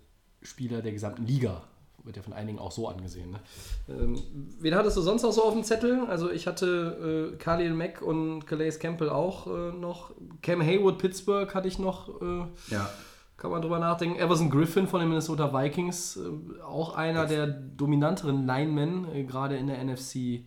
[0.43, 1.63] Spieler der gesamten Liga.
[2.07, 3.33] Wird ja von einigen auch so angesehen.
[3.33, 3.41] Ne?
[3.89, 4.23] Ähm,
[4.61, 6.07] wen hattest du sonst noch so auf dem Zettel?
[6.09, 10.13] Also ich hatte äh, Khalil Mack und Calais Campbell auch äh, noch.
[10.41, 12.09] Cam Haywood, Pittsburgh hatte ich noch.
[12.23, 12.89] Äh, Ja,
[13.37, 14.19] kann man drüber nachdenken.
[14.19, 19.67] Everson Griffin von den Minnesota Vikings, äh, auch einer der dominanteren Linemen, äh, gerade in
[19.67, 20.45] der NFC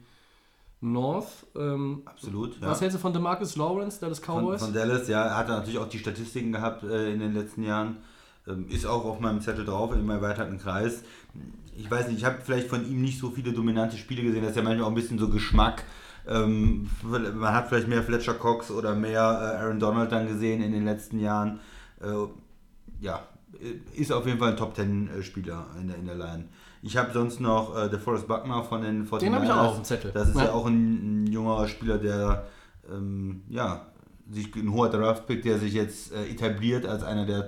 [0.81, 1.45] North.
[1.55, 2.59] Ähm, absolut.
[2.61, 2.69] Ja.
[2.69, 4.63] was hältst du von Demarcus Lawrence, Dallas Von, Cowboys?
[4.63, 7.97] von Dallas, ja, er hat natürlich auch die Statistiken gehabt äh, in den letzten Jahren.
[8.49, 11.03] Ähm, ist auch auf meinem Zettel drauf, in meinem erweiterten Kreis.
[11.77, 14.41] Ich weiß nicht, ich habe vielleicht von ihm nicht so viele dominante Spiele gesehen.
[14.41, 15.83] Das ist ja manchmal auch ein bisschen so Geschmack.
[16.27, 20.71] Ähm, man hat vielleicht mehr Fletcher Cox oder mehr äh, Aaron Donald dann gesehen in
[20.71, 21.59] den letzten Jahren.
[22.01, 22.07] Äh,
[23.01, 23.21] ja,
[23.95, 26.45] ist auf jeden Fall ein Top Ten Spieler in der, in der Line.
[26.81, 29.19] Ich habe sonst noch äh, DeForest Buckner von den 49ers.
[29.19, 30.11] Den habe ich auch auf dem Zettel.
[30.11, 30.51] Das ist ja, Ja.
[30.51, 32.45] auch ein, ein junger Spieler, der
[32.91, 33.87] ähm, ja,
[34.29, 37.47] sich ein hoher Draftpick, der sich jetzt äh, etabliert als einer der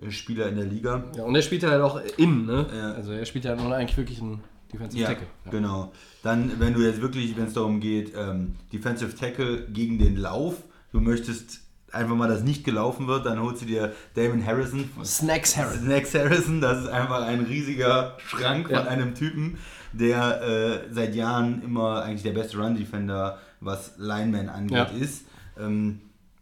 [0.00, 1.04] Top-Spieler in der Liga.
[1.16, 2.66] Ja, und er spielt ja halt auch innen, ne?
[2.74, 2.92] Ja.
[2.92, 4.40] Also er spielt ja nun eigentlich wirklich einen
[4.72, 5.26] Defensive Ja, Tackle.
[5.44, 5.50] Ja.
[5.50, 5.92] genau.
[6.22, 10.54] Dann, wenn du jetzt wirklich, wenn es darum geht, ähm, Defensive Tackle gegen den Lauf,
[10.92, 14.88] du möchtest einfach mal, dass nicht gelaufen wird, dann holst du dir Damon Harrison.
[15.04, 15.80] Snacks Harris.
[15.80, 18.80] Snacks Harrison, das ist einfach ein riesiger Schrank Ja.
[18.80, 19.56] von einem Typen,
[19.94, 24.84] der äh, seit Jahren immer eigentlich der beste Run-Defender, was Lineman angeht, Ja.
[24.84, 25.24] ist.
[25.58, 26.00] Ähm,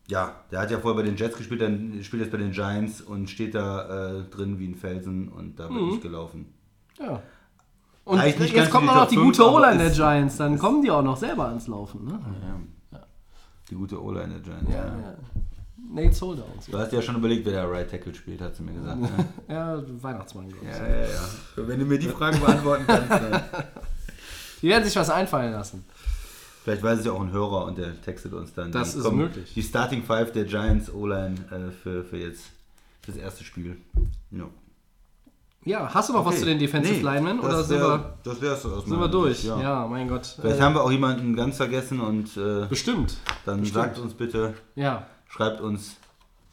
[0.09, 3.01] ja, der hat ja vorher bei den Jets gespielt, dann spielt jetzt bei den Giants
[3.01, 5.89] und steht da äh, drin wie ein Felsen und da wird Mhm.
[5.89, 6.47] nicht gelaufen.
[6.99, 7.23] Ja.
[8.05, 10.37] Und Reicht nicht jetzt ganz kommt für noch die gute fünf, aber O-Line der Giants,
[10.37, 12.05] dann kommen die auch noch selber ans Laufen.
[12.05, 12.21] Ne?
[13.69, 14.71] Die gute O-Line der Giants.
[14.71, 14.85] Ja, Ja.
[14.85, 15.15] ja.
[15.89, 16.73] Nate Solder und so.
[16.73, 19.01] Du hast ja schon überlegt, wer der Right Tackle spielt, hat sie mir gesagt.
[19.01, 19.09] Ne?
[19.49, 20.73] Ja, Weihnachtsmann, glaube ich.
[20.77, 21.21] ja, ja, ja.
[21.69, 23.43] Wenn du mir die Frage beantworten kannst, dann.
[24.63, 25.85] Die werden sich was einfallen lassen.
[26.67, 28.73] Vielleicht weiß es ja auch ein Hörer und der textet uns dann.
[28.73, 29.55] Das die, ist möglich.
[29.55, 32.47] Die Starting Five der Giants O-Line äh, für, für jetzt
[33.07, 33.77] das erste Spiel.
[34.33, 34.47] Ja.
[35.65, 36.41] Ja, hast du noch was Okay.
[36.41, 37.37] zu den Defensive Nee, Linemen?
[37.37, 39.37] das Oder sind wir, Das wär's sind wir durch?
[39.39, 39.87] Sicht, Ja.
[39.87, 40.27] mein Gott.
[40.41, 43.17] Vielleicht Äh, haben wir auch jemanden ganz vergessen und äh, bestimmt.
[43.45, 43.85] dann bestimmt.
[43.85, 45.07] sagt uns bitte, Ja.
[45.29, 45.99] schreibt uns.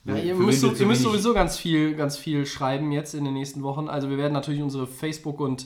[0.06, 3.34] Ja, ihr müsst, wir ihr müsst sowieso ganz viel, ganz viel schreiben jetzt in den
[3.34, 3.90] nächsten Wochen.
[3.90, 5.66] Also wir werden natürlich unsere Facebook- und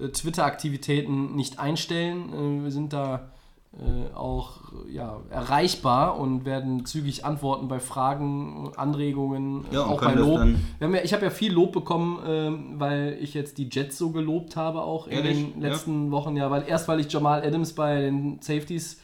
[0.00, 2.32] äh, Twitter-Aktivitäten nicht einstellen.
[2.60, 3.30] Äh, wir sind da
[3.78, 10.46] äh, auch ja, erreichbar und werden zügig antworten bei Fragen, Anregungen, Ja, auch bei Lob.
[10.80, 14.56] ja, ich habe ja viel Lob bekommen, ähm, weil ich jetzt die Jets so gelobt
[14.56, 15.52] habe, auch in Ehrlich?
[15.52, 16.36] den letzten Wochen.
[16.36, 19.00] Ja, weil erst weil ich Jamal Adams bei den Safeties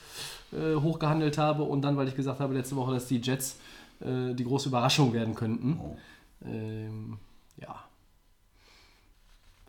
[0.52, 3.58] äh, hochgehandelt habe und dann, weil ich gesagt habe letzte Woche, dass die Jets
[4.00, 5.80] äh, die große Überraschung werden könnten.
[5.82, 5.96] Oh.
[6.46, 7.18] Ähm,
[7.58, 7.74] ja.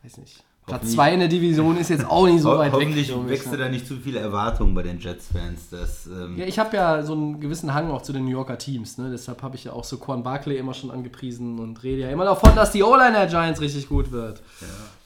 [0.02, 0.44] Weiß nicht.
[0.66, 2.80] Platz Hoffentlich- 2 in der Division ist jetzt auch nicht so weit weg.
[2.80, 6.08] hoffentlich so ein wächst da nicht zu viele Erwartungen bei den Jets-Fans.
[6.08, 8.98] Ähm, Ja, ich habe ja so einen gewissen Hang auch zu den New Yorker Teams.
[8.98, 9.10] Ne?
[9.12, 12.24] Deshalb habe ich ja auch so Quan Barkley immer schon angepriesen und rede ja immer
[12.26, 14.42] davon, dass die O-Line der Giants richtig gut wird.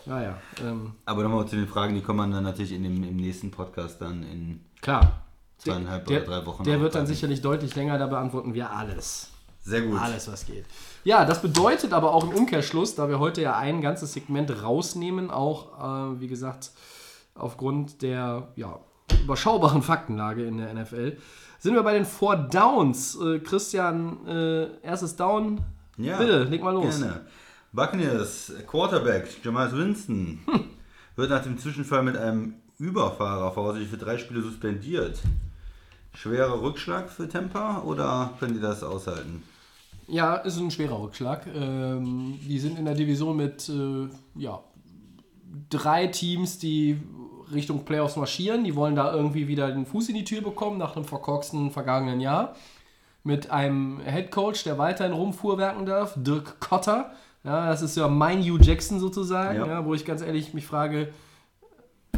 [0.06, 0.38] Ja, naja.
[0.64, 4.00] Ähm, aber nochmal zu den Fragen, die kommen dann natürlich in dem, im nächsten Podcast
[4.00, 5.22] dann in klar.
[5.58, 6.64] zweieinhalb der, oder drei Wochen.
[6.66, 9.32] Der wird dann sicherlich deutlich länger, da beantworten wir alles.
[9.64, 10.00] Sehr gut.
[10.00, 10.64] Alles, was geht.
[11.08, 15.32] Ja, das bedeutet aber auch im Umkehrschluss, da wir heute ja ein ganzes Segment rausnehmen,
[15.32, 16.72] auch, äh, wie gesagt,
[17.34, 18.78] aufgrund der ja,
[19.24, 21.16] überschaubaren Faktenlage in der NFL,
[21.60, 23.18] sind wir bei den Four Downs.
[23.22, 25.62] Äh, Christian, äh, erstes Down.
[25.96, 27.00] Ja, Bitte, leg mal los.
[27.00, 27.22] Gerne.
[27.72, 30.60] Buccaneers Quarterback Jamal Winston Hm.
[31.16, 35.22] wird nach dem Zwischenfall mit einem Überfahrer voraussichtlich für drei Spiele suspendiert.
[36.14, 39.42] Schwerer Rückschlag für Tampa oder können die das aushalten?
[40.08, 41.46] Ja, ist ein schwerer Rückschlag.
[41.48, 44.60] Ähm, die sind in der Division mit äh, ja,
[45.70, 46.98] drei Teams, die
[47.54, 48.64] Richtung Playoffs marschieren.
[48.64, 52.22] Die wollen da irgendwie wieder den Fuß in die Tür bekommen nach einem verkorksten vergangenen
[52.22, 52.56] Jahr.
[53.24, 57.12] Mit einem Headcoach, der weiterhin rumfuhrwerken darf, Dirk Cotter.
[57.44, 59.68] Ja, das ist ja mein Hugh Jackson sozusagen, Ja.
[59.68, 59.86] ja.
[59.86, 61.10] wo ich ganz ehrlich mich frage,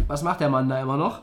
[0.08, 1.22] was macht der Mann da immer noch?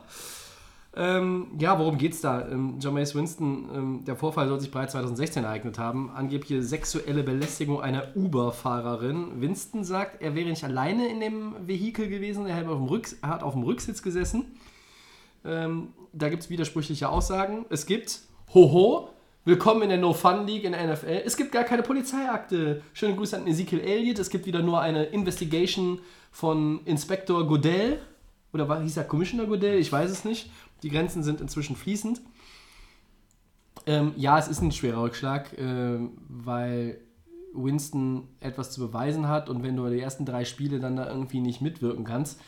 [0.98, 2.48] Ähm, ja, worum geht's da?
[2.48, 6.10] Ähm, Jameis Winston, ähm, der Vorfall soll sich bereits 2016 ereignet haben.
[6.10, 9.42] Angebliche sexuelle Belästigung einer Uber-Fahrerin.
[9.42, 13.18] Winston sagt, er wäre nicht alleine in dem Vehikel gewesen, er hat auf dem, Rücks
[13.20, 14.56] hat auf dem Rücksitz gesessen.
[15.44, 17.66] Ähm, da gibt es widersprüchliche Aussagen.
[17.68, 18.20] Es gibt,
[18.54, 19.10] hoho,
[19.44, 21.22] willkommen in der No-Fun-League in der NFL.
[21.26, 22.80] Es gibt gar keine Polizeiakte.
[22.94, 24.18] Schöne Grüße an Ezekiel Elliott.
[24.18, 26.00] Es gibt wieder nur eine Investigation
[26.32, 28.00] von Inspektor Godell.
[28.54, 29.78] Oder war, hieß er Commissioner Godell?
[29.78, 30.50] Ich weiß es nicht.
[30.82, 32.20] Die Grenzen sind inzwischen fließend.
[33.86, 37.00] Ähm, ja, es ist ein schwerer Rückschlag, ähm, weil
[37.54, 41.40] Winston etwas zu beweisen hat und wenn du die ersten drei Spiele dann da irgendwie
[41.40, 42.40] nicht mitwirken kannst,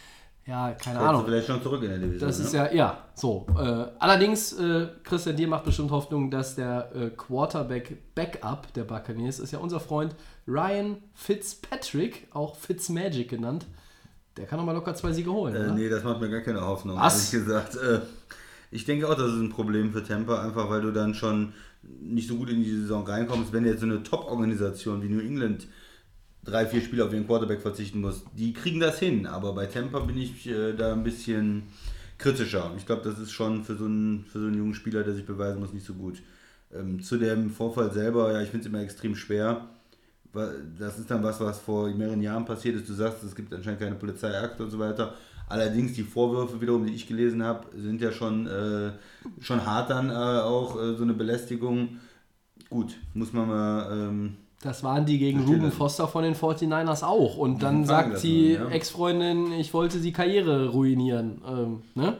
[0.49, 1.27] ja, keine Ahnung.
[1.27, 2.27] vielleicht schon zurück in der Division.
[2.27, 2.59] Das ist ne?
[2.59, 3.47] ja, ja, so.
[3.59, 9.53] Äh, allerdings, äh, Christian, dir macht bestimmt Hoffnung, dass der äh, Quarterback-Backup der Buccaneers ist
[9.53, 13.67] ja unser Freund Ryan Fitzpatrick, auch Fitzmagic genannt.
[14.39, 15.55] Der kann noch mal locker zwei Siege holen.
[15.55, 15.75] Äh, oder?
[15.75, 17.33] nee, das macht mir gar keine Hoffnung, Was?
[17.33, 17.77] ehrlich gesagt.
[17.77, 18.01] Äh,
[18.71, 22.29] ich denke auch, das ist ein Problem für Tampa, einfach weil du dann schon nicht
[22.29, 23.53] so gut in die Saison reinkommst.
[23.53, 25.67] Wenn jetzt so eine Top-Organisation wie New England
[26.45, 29.27] drei, vier Spiele auf ihren Quarterback verzichten muss, die kriegen das hin.
[29.27, 31.65] Aber bei Tampa bin ich äh, da ein bisschen
[32.19, 32.73] kritischer.
[32.77, 35.25] Ich glaube, das ist schon für so, einen, für so einen jungen Spieler, der sich
[35.25, 36.21] beweisen muss, nicht so gut.
[36.75, 39.67] Ähm, zu dem Vorfall selber, ja, ich finde es immer extrem schwer.
[40.79, 42.89] Das ist dann was, was vor mehreren Jahren passiert ist.
[42.89, 45.15] Du sagst, es gibt anscheinend keine Polizeiakte und so weiter.
[45.49, 48.93] Allerdings die Vorwürfe wiederum, die ich gelesen habe, sind ja schon, äh,
[49.41, 51.99] schon hart dann äh, auch äh, so eine Belästigung.
[52.69, 53.91] Gut, muss man mal.
[53.91, 55.73] Ähm, Das waren die gegen Ruben.
[55.73, 57.39] Foster von den 49ers auch.
[57.39, 58.69] Und dann sagt die ja.
[58.69, 61.41] Ex-Freundin, ich wollte sie Karriere ruinieren.
[61.49, 62.19] Ähm, ne?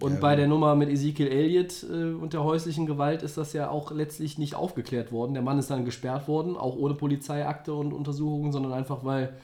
[0.00, 3.52] Und Ja, bei der Nummer mit Ezekiel Elliott äh, und der häuslichen Gewalt ist das
[3.52, 5.34] ja auch letztlich nicht aufgeklärt worden.
[5.34, 9.34] Der Mann ist dann gesperrt worden, auch ohne Polizeiakte und Untersuchungen, sondern einfach weil,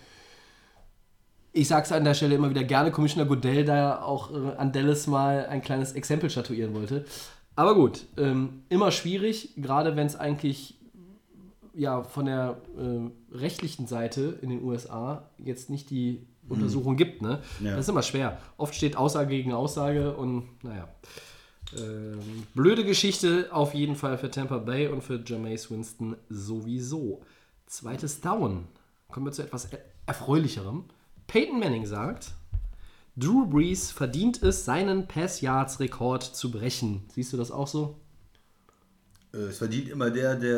[1.52, 5.06] ich sag's an der Stelle immer wieder gerne, Commissioner Goodell da auch äh, an Dallas
[5.06, 7.04] mal ein kleines Exempel statuieren wollte.
[7.54, 10.76] Aber gut, ähm, immer schwierig, gerade wenn es eigentlich
[11.76, 17.22] ja, von der äh, rechtlichen Seite in den USA jetzt nicht die Untersuchung gibt.
[17.22, 17.40] Ne?
[17.60, 17.72] Ja.
[17.72, 18.38] Das ist immer schwer.
[18.56, 20.88] Oft steht Aussage gegen Aussage und naja.
[21.76, 27.22] Ähm, blöde Geschichte auf jeden Fall für Tampa Bay und für Jameis Winston sowieso.
[27.66, 28.68] Zweites Down.
[29.10, 30.84] Kommen wir zu etwas er erfreulicherem.
[31.26, 32.30] Peyton Manning sagt,
[33.16, 37.02] Drew Brees verdient es, seinen Pass-Yards-Rekord zu brechen.
[37.12, 37.96] Siehst du das auch so?
[39.36, 40.52] äh, es verdient immer der, der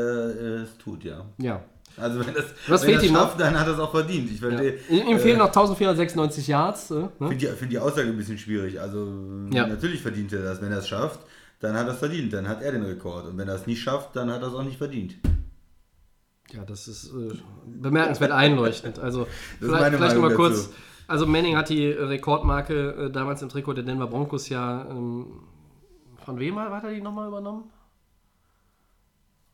[0.63, 1.25] es tut, ja.
[1.39, 1.65] Ja.
[2.01, 3.21] Also wenn das, Was wenn fehlt das ihm noch?
[3.23, 4.31] schafft, dann hat er es auch verdient.
[4.31, 4.49] Ich ja.
[4.49, 4.79] verstehe.
[4.89, 6.91] Ihm ihm fehlen noch 1496 Yards.
[6.91, 7.11] Äh, ne?
[7.19, 8.81] finde die, find die Aussage ein bisschen schwierig.
[8.81, 9.07] Also
[9.51, 9.67] Ja.
[9.67, 10.61] natürlich verdient er das.
[10.63, 11.21] Wenn er es schafft,
[11.61, 12.33] dann hat er es verdient.
[12.33, 13.27] Dann hat er den Rekord.
[13.27, 15.17] Und wenn er es nicht schafft, dann hat er es auch nicht verdient.
[16.53, 17.35] Ja, das ist äh,
[17.67, 18.99] bemerkenswert einleuchtend.
[18.99, 19.27] Also
[19.59, 20.69] vielleicht, vielleicht nochmal kurz.
[20.69, 20.75] dazu.
[21.07, 25.27] Also Manning hat die Rekordmarke äh, damals im Trikot der Denver Broncos ja ähm,
[26.29, 27.71] von wem hat er die nochmal übernommen?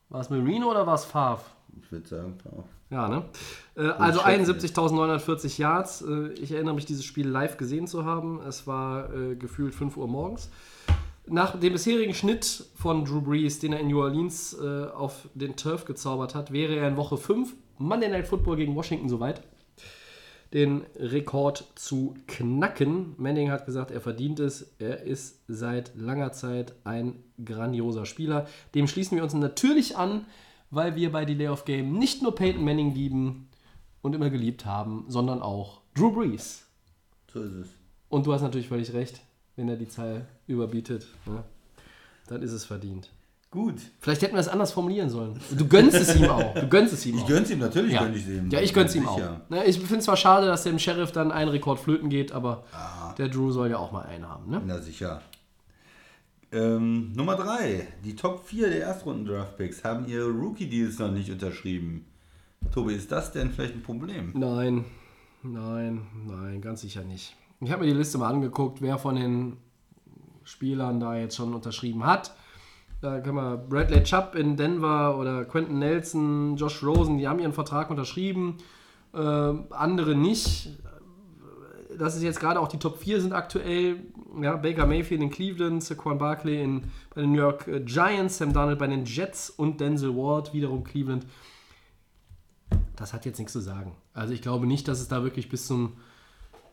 [0.09, 1.45] War es Marino oder war es Favre?
[1.83, 2.65] Ich würde sagen, ja.
[2.91, 3.25] Ja, ne?
[3.77, 6.03] Äh, also schätzen 71.940 Yards.
[6.03, 8.41] Äh, ich erinnere mich, dieses Spiel live gesehen zu haben.
[8.47, 10.51] Es war äh, gefühlt 5 Uhr morgens.
[11.27, 15.57] Nach dem bisherigen Schnitt von Drew Brees, den er in New Orleans äh, auf den
[15.57, 19.43] Turf gezaubert hat, wäre er in Woche 5 Monday Night Football gegen Washington soweit,
[20.53, 23.15] den Rekord zu knacken.
[23.17, 24.75] Manning hat gesagt, er verdient es.
[24.79, 28.47] Er ist seit langer Zeit ein grandioser Spieler.
[28.75, 30.27] Dem schließen wir uns natürlich an,
[30.75, 33.49] weil wir bei Delay of Game nicht nur Peyton Manning lieben
[34.03, 36.65] und immer geliebt haben, sondern auch Drew Brees.
[37.33, 37.69] So ist es.
[38.09, 39.21] Und du hast natürlich völlig recht,
[39.57, 41.43] wenn er die Zahl überbietet, ne?
[42.29, 43.11] dann ist es verdient.
[43.51, 43.77] Gut.
[44.01, 45.39] Vielleicht hätten wir es anders formulieren sollen.
[45.57, 46.55] Du gönnst es ihm auch.
[46.55, 47.29] Du gönnst es ihm Ich auch.
[47.29, 48.03] gönn's ihm, natürlich Ja.
[48.03, 48.51] gönn ich ihm.
[48.51, 49.21] Ja, ich gönn's ihm auch.
[49.49, 52.65] Ne, Ich finde es zwar schade, dass dem Sheriff dann ein Rekord flöten geht, aber
[52.73, 53.13] Ah.
[53.17, 54.51] der Drew soll ja auch mal einen haben.
[54.51, 54.61] Ne?
[54.67, 55.23] Na sicher.
[56.55, 57.89] Ähm, Nummer 3.
[58.05, 62.07] Die Top 4 der Erstrunden-Draft-Picks haben ihre Rookie-Deals noch nicht unterschrieben.
[62.73, 64.31] Tobi, ist das denn vielleicht ein Problem?
[64.35, 64.85] Nein,
[65.43, 67.35] nein, nein, ganz sicher nicht.
[67.61, 69.57] Ich habe mir die Liste mal angeguckt, wer von den
[70.45, 72.37] Spielern da jetzt schon unterschrieben hat.
[73.01, 77.53] Da können wir Bradley Chubb in Denver oder Quentin Nelson, Josh Rosen, die haben ihren
[77.53, 78.59] Vertrag unterschrieben.
[79.13, 80.69] Äh, andere nicht.
[81.99, 83.97] Das ist jetzt gerade auch die Top 4 sind aktuell.
[84.41, 86.85] Ja, Baker Mayfield in Cleveland, Saquon Barkley in,
[87.15, 90.85] bei den New York äh, Giants, Sam Darnold bei den Jets und Denzel Ward wiederum
[90.85, 91.27] Cleveland
[92.97, 93.93] das hat jetzt nichts zu sagen.
[94.13, 95.95] Also ich glaube nicht, dass es da wirklich bis zum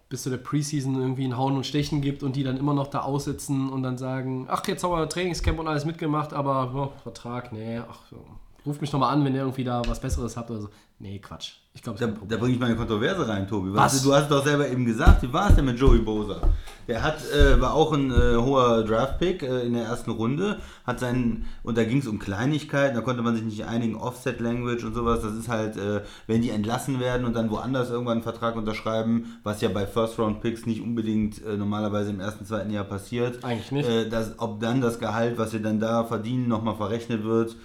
[0.10, 2.88] bis zu der Preseason irgendwie ein Hauen und Stechen gibt und die dann immer noch
[2.88, 7.02] da aussitzen und dann sagen, ach, jetzt haben wir Trainingscamp und alles mitgemacht, aber oh,
[7.02, 8.18] Vertrag, nee, ach, so.
[8.66, 10.70] Ruft mich nochmal an, wenn ihr irgendwie da was Besseres habt oder so.
[11.00, 11.54] Nee, Quatsch.
[11.74, 13.74] Ich glaube, Da, da bringe ich mal eine Kontroverse rein, Tobi.
[13.74, 14.04] Was?
[14.04, 16.42] Du, du hast doch selber eben gesagt, wie war es denn mit Joey Bosa?
[16.88, 21.00] Der hat, äh, war auch ein äh, hoher Draft-Pick äh, in der ersten Runde, hat
[21.00, 24.94] seinen, und da ging es um Kleinigkeiten, da konnte man sich nicht einigen, Offset-Language und
[24.94, 28.56] sowas, das ist halt, äh, wenn die entlassen werden und dann woanders irgendwann einen Vertrag
[28.56, 33.44] unterschreiben, was ja bei First-Round-Picks nicht unbedingt äh, normalerweise im ersten, zweiten Jahr passiert.
[33.44, 33.90] Eigentlich nicht.
[33.90, 37.56] Äh, dass, ob dann das Gehalt, was sie dann da verdienen, nochmal verrechnet wird,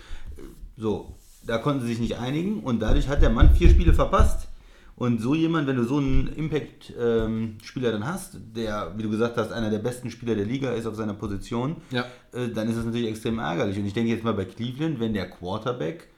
[0.77, 1.15] so,
[1.47, 4.49] da konnten sie sich nicht einigen und dadurch hat der Mann vier Spiele verpasst.
[4.97, 9.53] Und so jemand, wenn du so einen Impact-Spieler dann hast, der, wie du gesagt hast,
[9.53, 12.07] einer der besten Spieler der Liga ist auf seiner Position, Ja.
[12.33, 13.79] äh, dann ist das natürlich extrem ärgerlich.
[13.79, 16.09] Und ich denke jetzt mal bei Cleveland, wenn der Quarterback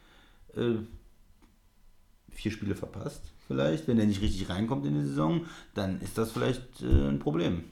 [0.56, 0.76] äh,
[2.30, 6.30] vier Spiele verpasst, vielleicht, wenn der nicht richtig reinkommt in die Saison, dann ist das
[6.30, 7.64] vielleicht äh, ein Problem.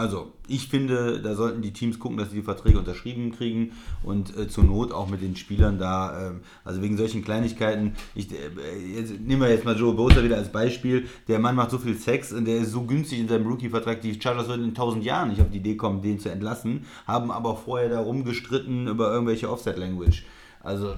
[0.00, 3.72] Also, ich finde, da sollten die Teams gucken, dass sie die Verträge unterschrieben kriegen
[4.02, 8.32] und äh, zur Not auch mit den Spielern da, ähm, also wegen solchen Kleinigkeiten, ich,
[8.32, 11.76] äh, jetzt, nehmen wir jetzt mal Joe Bosa wieder als Beispiel, der Mann macht so
[11.76, 15.04] viel Sex und der ist so günstig in seinem Rookie-Vertrag, die Chargers würden in tausend
[15.04, 19.12] Jahren nicht auf die Idee kommen, den zu entlassen, haben aber vorher da rumgestritten über
[19.12, 20.24] irgendwelche Offset-Language.
[20.62, 20.94] Also,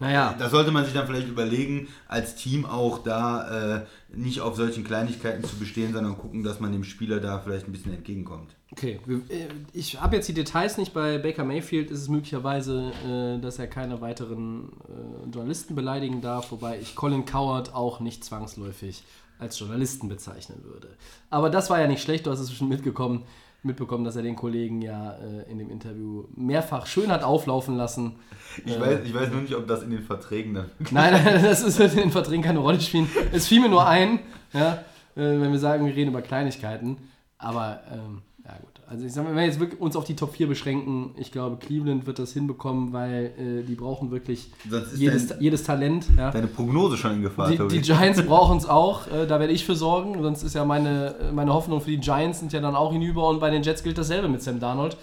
[0.00, 4.54] Naja, da sollte man sich dann vielleicht überlegen, als Team auch da äh, nicht auf
[4.54, 8.54] solchen Kleinigkeiten zu bestehen, sondern gucken, dass man dem Spieler da vielleicht ein bisschen entgegenkommt.
[8.70, 9.00] okay.
[9.28, 10.94] Äh, Ich habe jetzt die Details nicht.
[10.94, 16.52] Bei Baker Mayfield ist es möglicherweise, äh, dass er keine weiteren äh, Journalisten beleidigen darf,
[16.52, 19.02] wobei ich Colin Coward auch nicht zwangsläufig
[19.40, 20.88] als Journalisten bezeichnen würde.
[21.30, 23.24] Aber das war ja nicht schlecht, du hast es schon mitgekommen,
[23.62, 28.16] mitbekommen, dass er den Kollegen ja äh, in dem Interview mehrfach schön hat auflaufen lassen.
[28.64, 30.70] Ich, weiß, ich weiß nur nicht, ob das in den Verträgen dann.
[30.90, 33.08] Nein, nein, das ist in den Verträgen keine Rolle spielen.
[33.32, 34.20] Es fiel mir nur ein,
[34.52, 34.84] ja,
[35.16, 36.98] äh, wenn wir sagen, wir reden über Kleinigkeiten.
[37.38, 38.68] Aber ähm, ja gut.
[38.90, 41.30] Also ich sag mal, wenn wir jetzt wirklich uns auf die Top 4 beschränken, ich
[41.30, 44.50] glaube, Cleveland wird das hinbekommen, weil äh, die brauchen wirklich
[44.96, 46.06] jedes, dein- jedes Talent.
[46.16, 46.30] Ja.
[46.30, 49.66] Deine Prognose schon in Gefahr, Die, die Giants brauchen es auch, äh, da werde ich
[49.66, 50.22] für sorgen.
[50.22, 53.28] Sonst ist ja meine, äh, meine Hoffnung für die Giants sind ja dann auch hinüber
[53.28, 54.96] und bei den Jets gilt dasselbe mit Sam Darnold.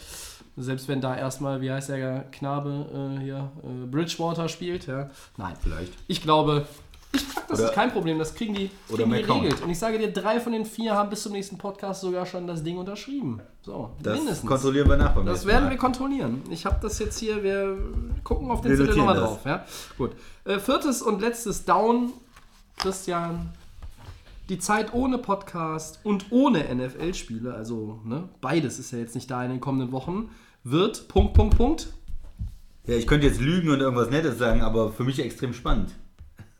[0.57, 2.85] Selbst wenn da erstmal, wie heißt der Knabe
[3.19, 4.87] äh, hier, äh, Bridgewater spielt.
[4.87, 5.09] Ja.
[5.37, 5.91] Nein, Vielleicht.
[6.07, 6.65] ich glaube,
[7.49, 9.61] das Oder- ist kein Problem, das kriegen die, oder kriegen die geregelt.
[9.61, 12.47] Und ich sage dir, drei von den vier haben bis zum nächsten Podcast sogar schon
[12.47, 13.41] das Ding unterschrieben.
[13.61, 14.47] So, Das mindestens.
[14.49, 15.71] kontrollieren wir nach beim Das werden Mal.
[15.71, 16.41] wir kontrollieren.
[16.49, 17.77] Ich habe das jetzt hier, wir
[18.23, 19.39] gucken auf den Zettel nochmal drauf.
[19.45, 19.65] Ja?
[19.97, 20.11] Gut.
[20.45, 22.13] Äh, viertes und letztes Down,
[22.77, 23.49] Christian.
[24.49, 29.43] Die Zeit ohne Podcast und ohne NFL-Spiele, also ne, beides ist ja jetzt nicht da
[29.43, 30.29] in den kommenden Wochen,
[30.63, 31.87] wird Punkt, Punkt, Punkt.
[32.85, 35.95] Ja, ich könnte jetzt lügen und irgendwas Nettes sagen, aber für mich extrem spannend.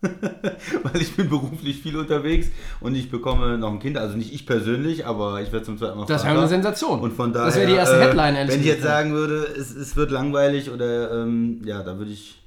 [0.84, 2.48] Weil ich bin beruflich viel unterwegs
[2.80, 5.98] und ich bekomme noch ein Kind, also nicht ich persönlich, aber ich werde zum zweiten
[5.98, 7.00] Mal Das wäre eine Sensation.
[7.00, 9.46] Und von daher, Das wäre die erste äh, Headline, ehrlich Wenn ich jetzt sagen würde,
[9.58, 12.42] es, es wird langweilig oder ähm, ja, da würde ich,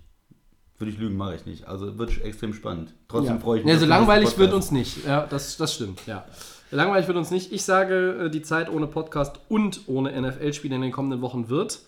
[0.78, 1.66] würde ich lügen, mache ich nicht.
[1.68, 2.94] Also wird extrem spannend.
[3.09, 3.40] Trotzdem Ja.
[3.40, 3.70] freue ich mich.
[3.70, 5.06] Ja, auf so den nächsten langweilig wird uns nicht.
[5.06, 6.00] Ja, das, das stimmt.
[6.06, 6.24] Ja.
[6.70, 7.52] Langweilig wird uns nicht.
[7.52, 11.80] Ich sage, äh, die Zeit ohne Podcast und ohne NFL-Spiele in den kommenden Wochen wird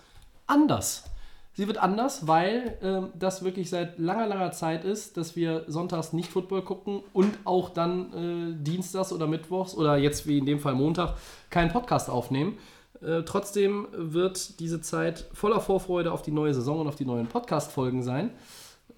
[0.47, 1.05] anders.
[1.53, 6.13] Sie wird anders, weil ähm, das wirklich seit langer, langer Zeit ist, dass wir sonntags
[6.13, 10.61] nicht Football gucken und auch dann äh, dienstags oder mittwochs oder jetzt wie in dem
[10.61, 11.17] Fall Montag
[11.51, 12.59] keinen Podcast aufnehmen.
[13.03, 17.27] Äh, trotzdem wird diese Zeit voller Vorfreude auf die neue Saison und auf die neuen
[17.27, 18.31] Podcast-Folgen sein.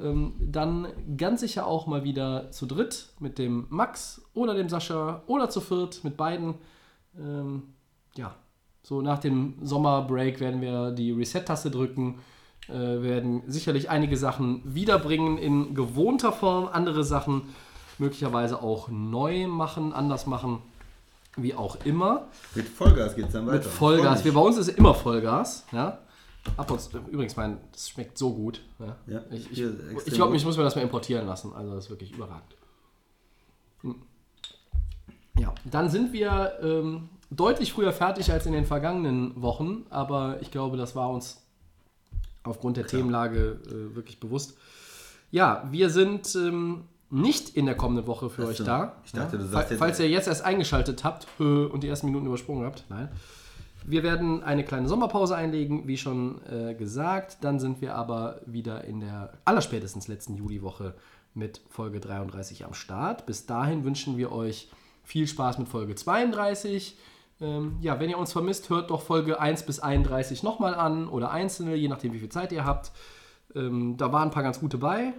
[0.01, 5.23] Ähm, dann ganz sicher auch mal wieder zu dritt mit dem Max oder dem Sascha
[5.27, 6.55] oder zu viert mit beiden.
[7.19, 7.75] Ähm,
[8.17, 8.35] ja,
[8.83, 12.19] so nach dem Sommerbreak werden wir die Reset-Taste drücken.
[12.69, 17.43] Äh, werden sicherlich einige Sachen wiederbringen in gewohnter Form, andere Sachen
[17.99, 20.61] möglicherweise auch neu machen, anders machen,
[21.37, 22.29] wie auch immer.
[22.55, 23.59] Mit Vollgas geht es dann weiter.
[23.59, 24.25] Mit Vollgas.
[24.25, 25.67] Wir, bei uns ist immer Vollgas.
[25.73, 25.99] Ja?
[26.57, 28.63] Ab und zu, übrigens, mein, das schmeckt so gut.
[28.79, 28.97] Ja?
[29.07, 29.65] Ja, ich ich,
[30.07, 31.53] ich glaube, ich muss mir das mal importieren lassen.
[31.55, 32.57] Also, das ist wirklich überragend.
[33.81, 33.97] Hm.
[35.37, 40.53] Ja, dann sind wir ähm, deutlich früher fertig als in den vergangenen Wochen, aber ich
[40.53, 41.42] glaube, das war uns
[42.45, 44.57] aufgrund der Themenlage äh, wirklich bewusst.
[45.31, 48.65] Ja, wir sind ähm, nicht in der kommenden Woche für euch so.
[48.65, 48.97] da.
[49.05, 49.43] Ich dachte, ja?
[49.43, 52.27] du sagst Fa- jetzt- Falls ihr jetzt erst eingeschaltet habt äh, und die ersten Minuten
[52.27, 53.09] übersprungen habt, nein.
[53.85, 57.39] Wir werden eine kleine Sommerpause einlegen, wie schon äh, gesagt.
[57.41, 60.95] Dann sind wir aber wieder in der allerspätestens letzten Juliwoche
[61.35, 63.27] mit Folge 33 am Start.
[63.27, 64.69] Bis dahin wünschen wir euch
[65.03, 66.97] viel Spaß mit Folge 32.
[67.43, 71.31] Ähm, ja, wenn ihr uns vermisst, hört doch Folge 1 bis 31 nochmal an oder
[71.31, 72.93] einzelne, je nachdem, wie viel Zeit ihr habt.
[73.55, 75.13] Ähm, da waren ein paar ganz gute bei.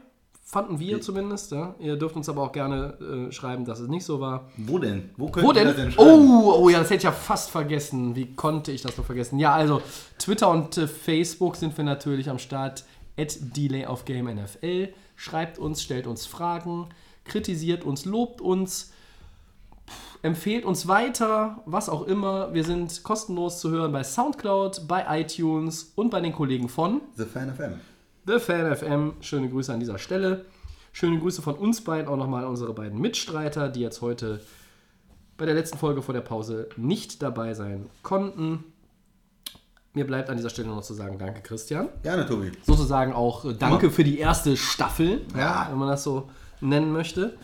[0.46, 1.52] Fanden wir zumindest.
[1.52, 1.76] Ja.
[1.80, 4.50] Ihr dürft uns aber auch gerne äh, schreiben, dass es nicht so war.
[4.58, 5.10] Wo denn?
[5.18, 5.86] Wo können Wo wir denn?
[5.86, 6.30] das schreiben?
[6.30, 8.16] Oh, oh ja, das hätte ich ja fast vergessen.
[8.16, 9.40] Wie konnte ich das noch vergessen?
[9.40, 9.82] Ja, also
[10.20, 12.84] Twitter und äh, Facebook sind wir natürlich am Start.
[13.18, 14.90] At Delay of Game NFL.
[15.16, 16.90] Schreibt uns, stellt uns Fragen,
[17.26, 18.92] kritisiert uns, lobt uns,
[20.24, 22.54] empfehlt uns weiter, was auch immer.
[22.54, 27.26] Wir sind kostenlos zu hören bei Soundcloud, bei iTunes und bei den Kollegen von The
[27.26, 27.80] Fan FM.
[28.26, 29.14] The Fan FM.
[29.22, 30.46] Schöne Grüße an dieser Stelle.
[30.94, 34.40] Schöne Grüße von uns beiden auch nochmal an unsere beiden Mitstreiter, die jetzt heute
[35.38, 38.64] bei der letzten Folge vor der Pause nicht dabei sein konnten.
[39.96, 41.90] Mir bleibt an dieser Stelle noch zu sagen, danke Christian.
[42.02, 42.52] Gerne, Tobi.
[42.64, 45.68] Sozusagen auch äh, danke für die erste Staffel, Ja.
[45.70, 46.30] wenn man das so
[46.62, 47.38] nennen möchte.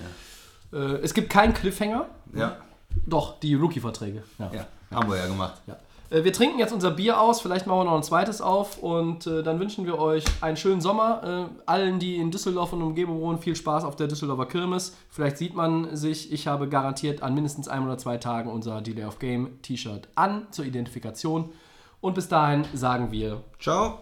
[0.71, 2.05] Äh, es gibt keinen Cliffhanger.
[2.34, 2.57] Ja.
[3.06, 4.24] Doch, die Rookie-Verträge.
[4.38, 4.52] Ja.
[4.54, 5.62] Ja, haben wir ja gemacht.
[5.68, 5.78] Ja.
[6.10, 9.28] Äh, Wir trinken jetzt unser Bier aus, vielleicht machen wir noch ein zweites auf und
[9.28, 11.50] äh, dann wünschen wir euch einen schönen Sommer.
[11.50, 14.95] Äh, allen, die in Düsseldorf und Umgebung wohnen, viel Spaß auf der Düsseldorfer Kirmes.
[15.10, 19.06] Vielleicht sieht man sich, ich habe garantiert an mindestens einem oder zwei Tagen unser Delay
[19.06, 21.52] of Game T-Shirt an zur Identifikation.
[22.02, 24.02] Und bis dahin sagen wir Ciao.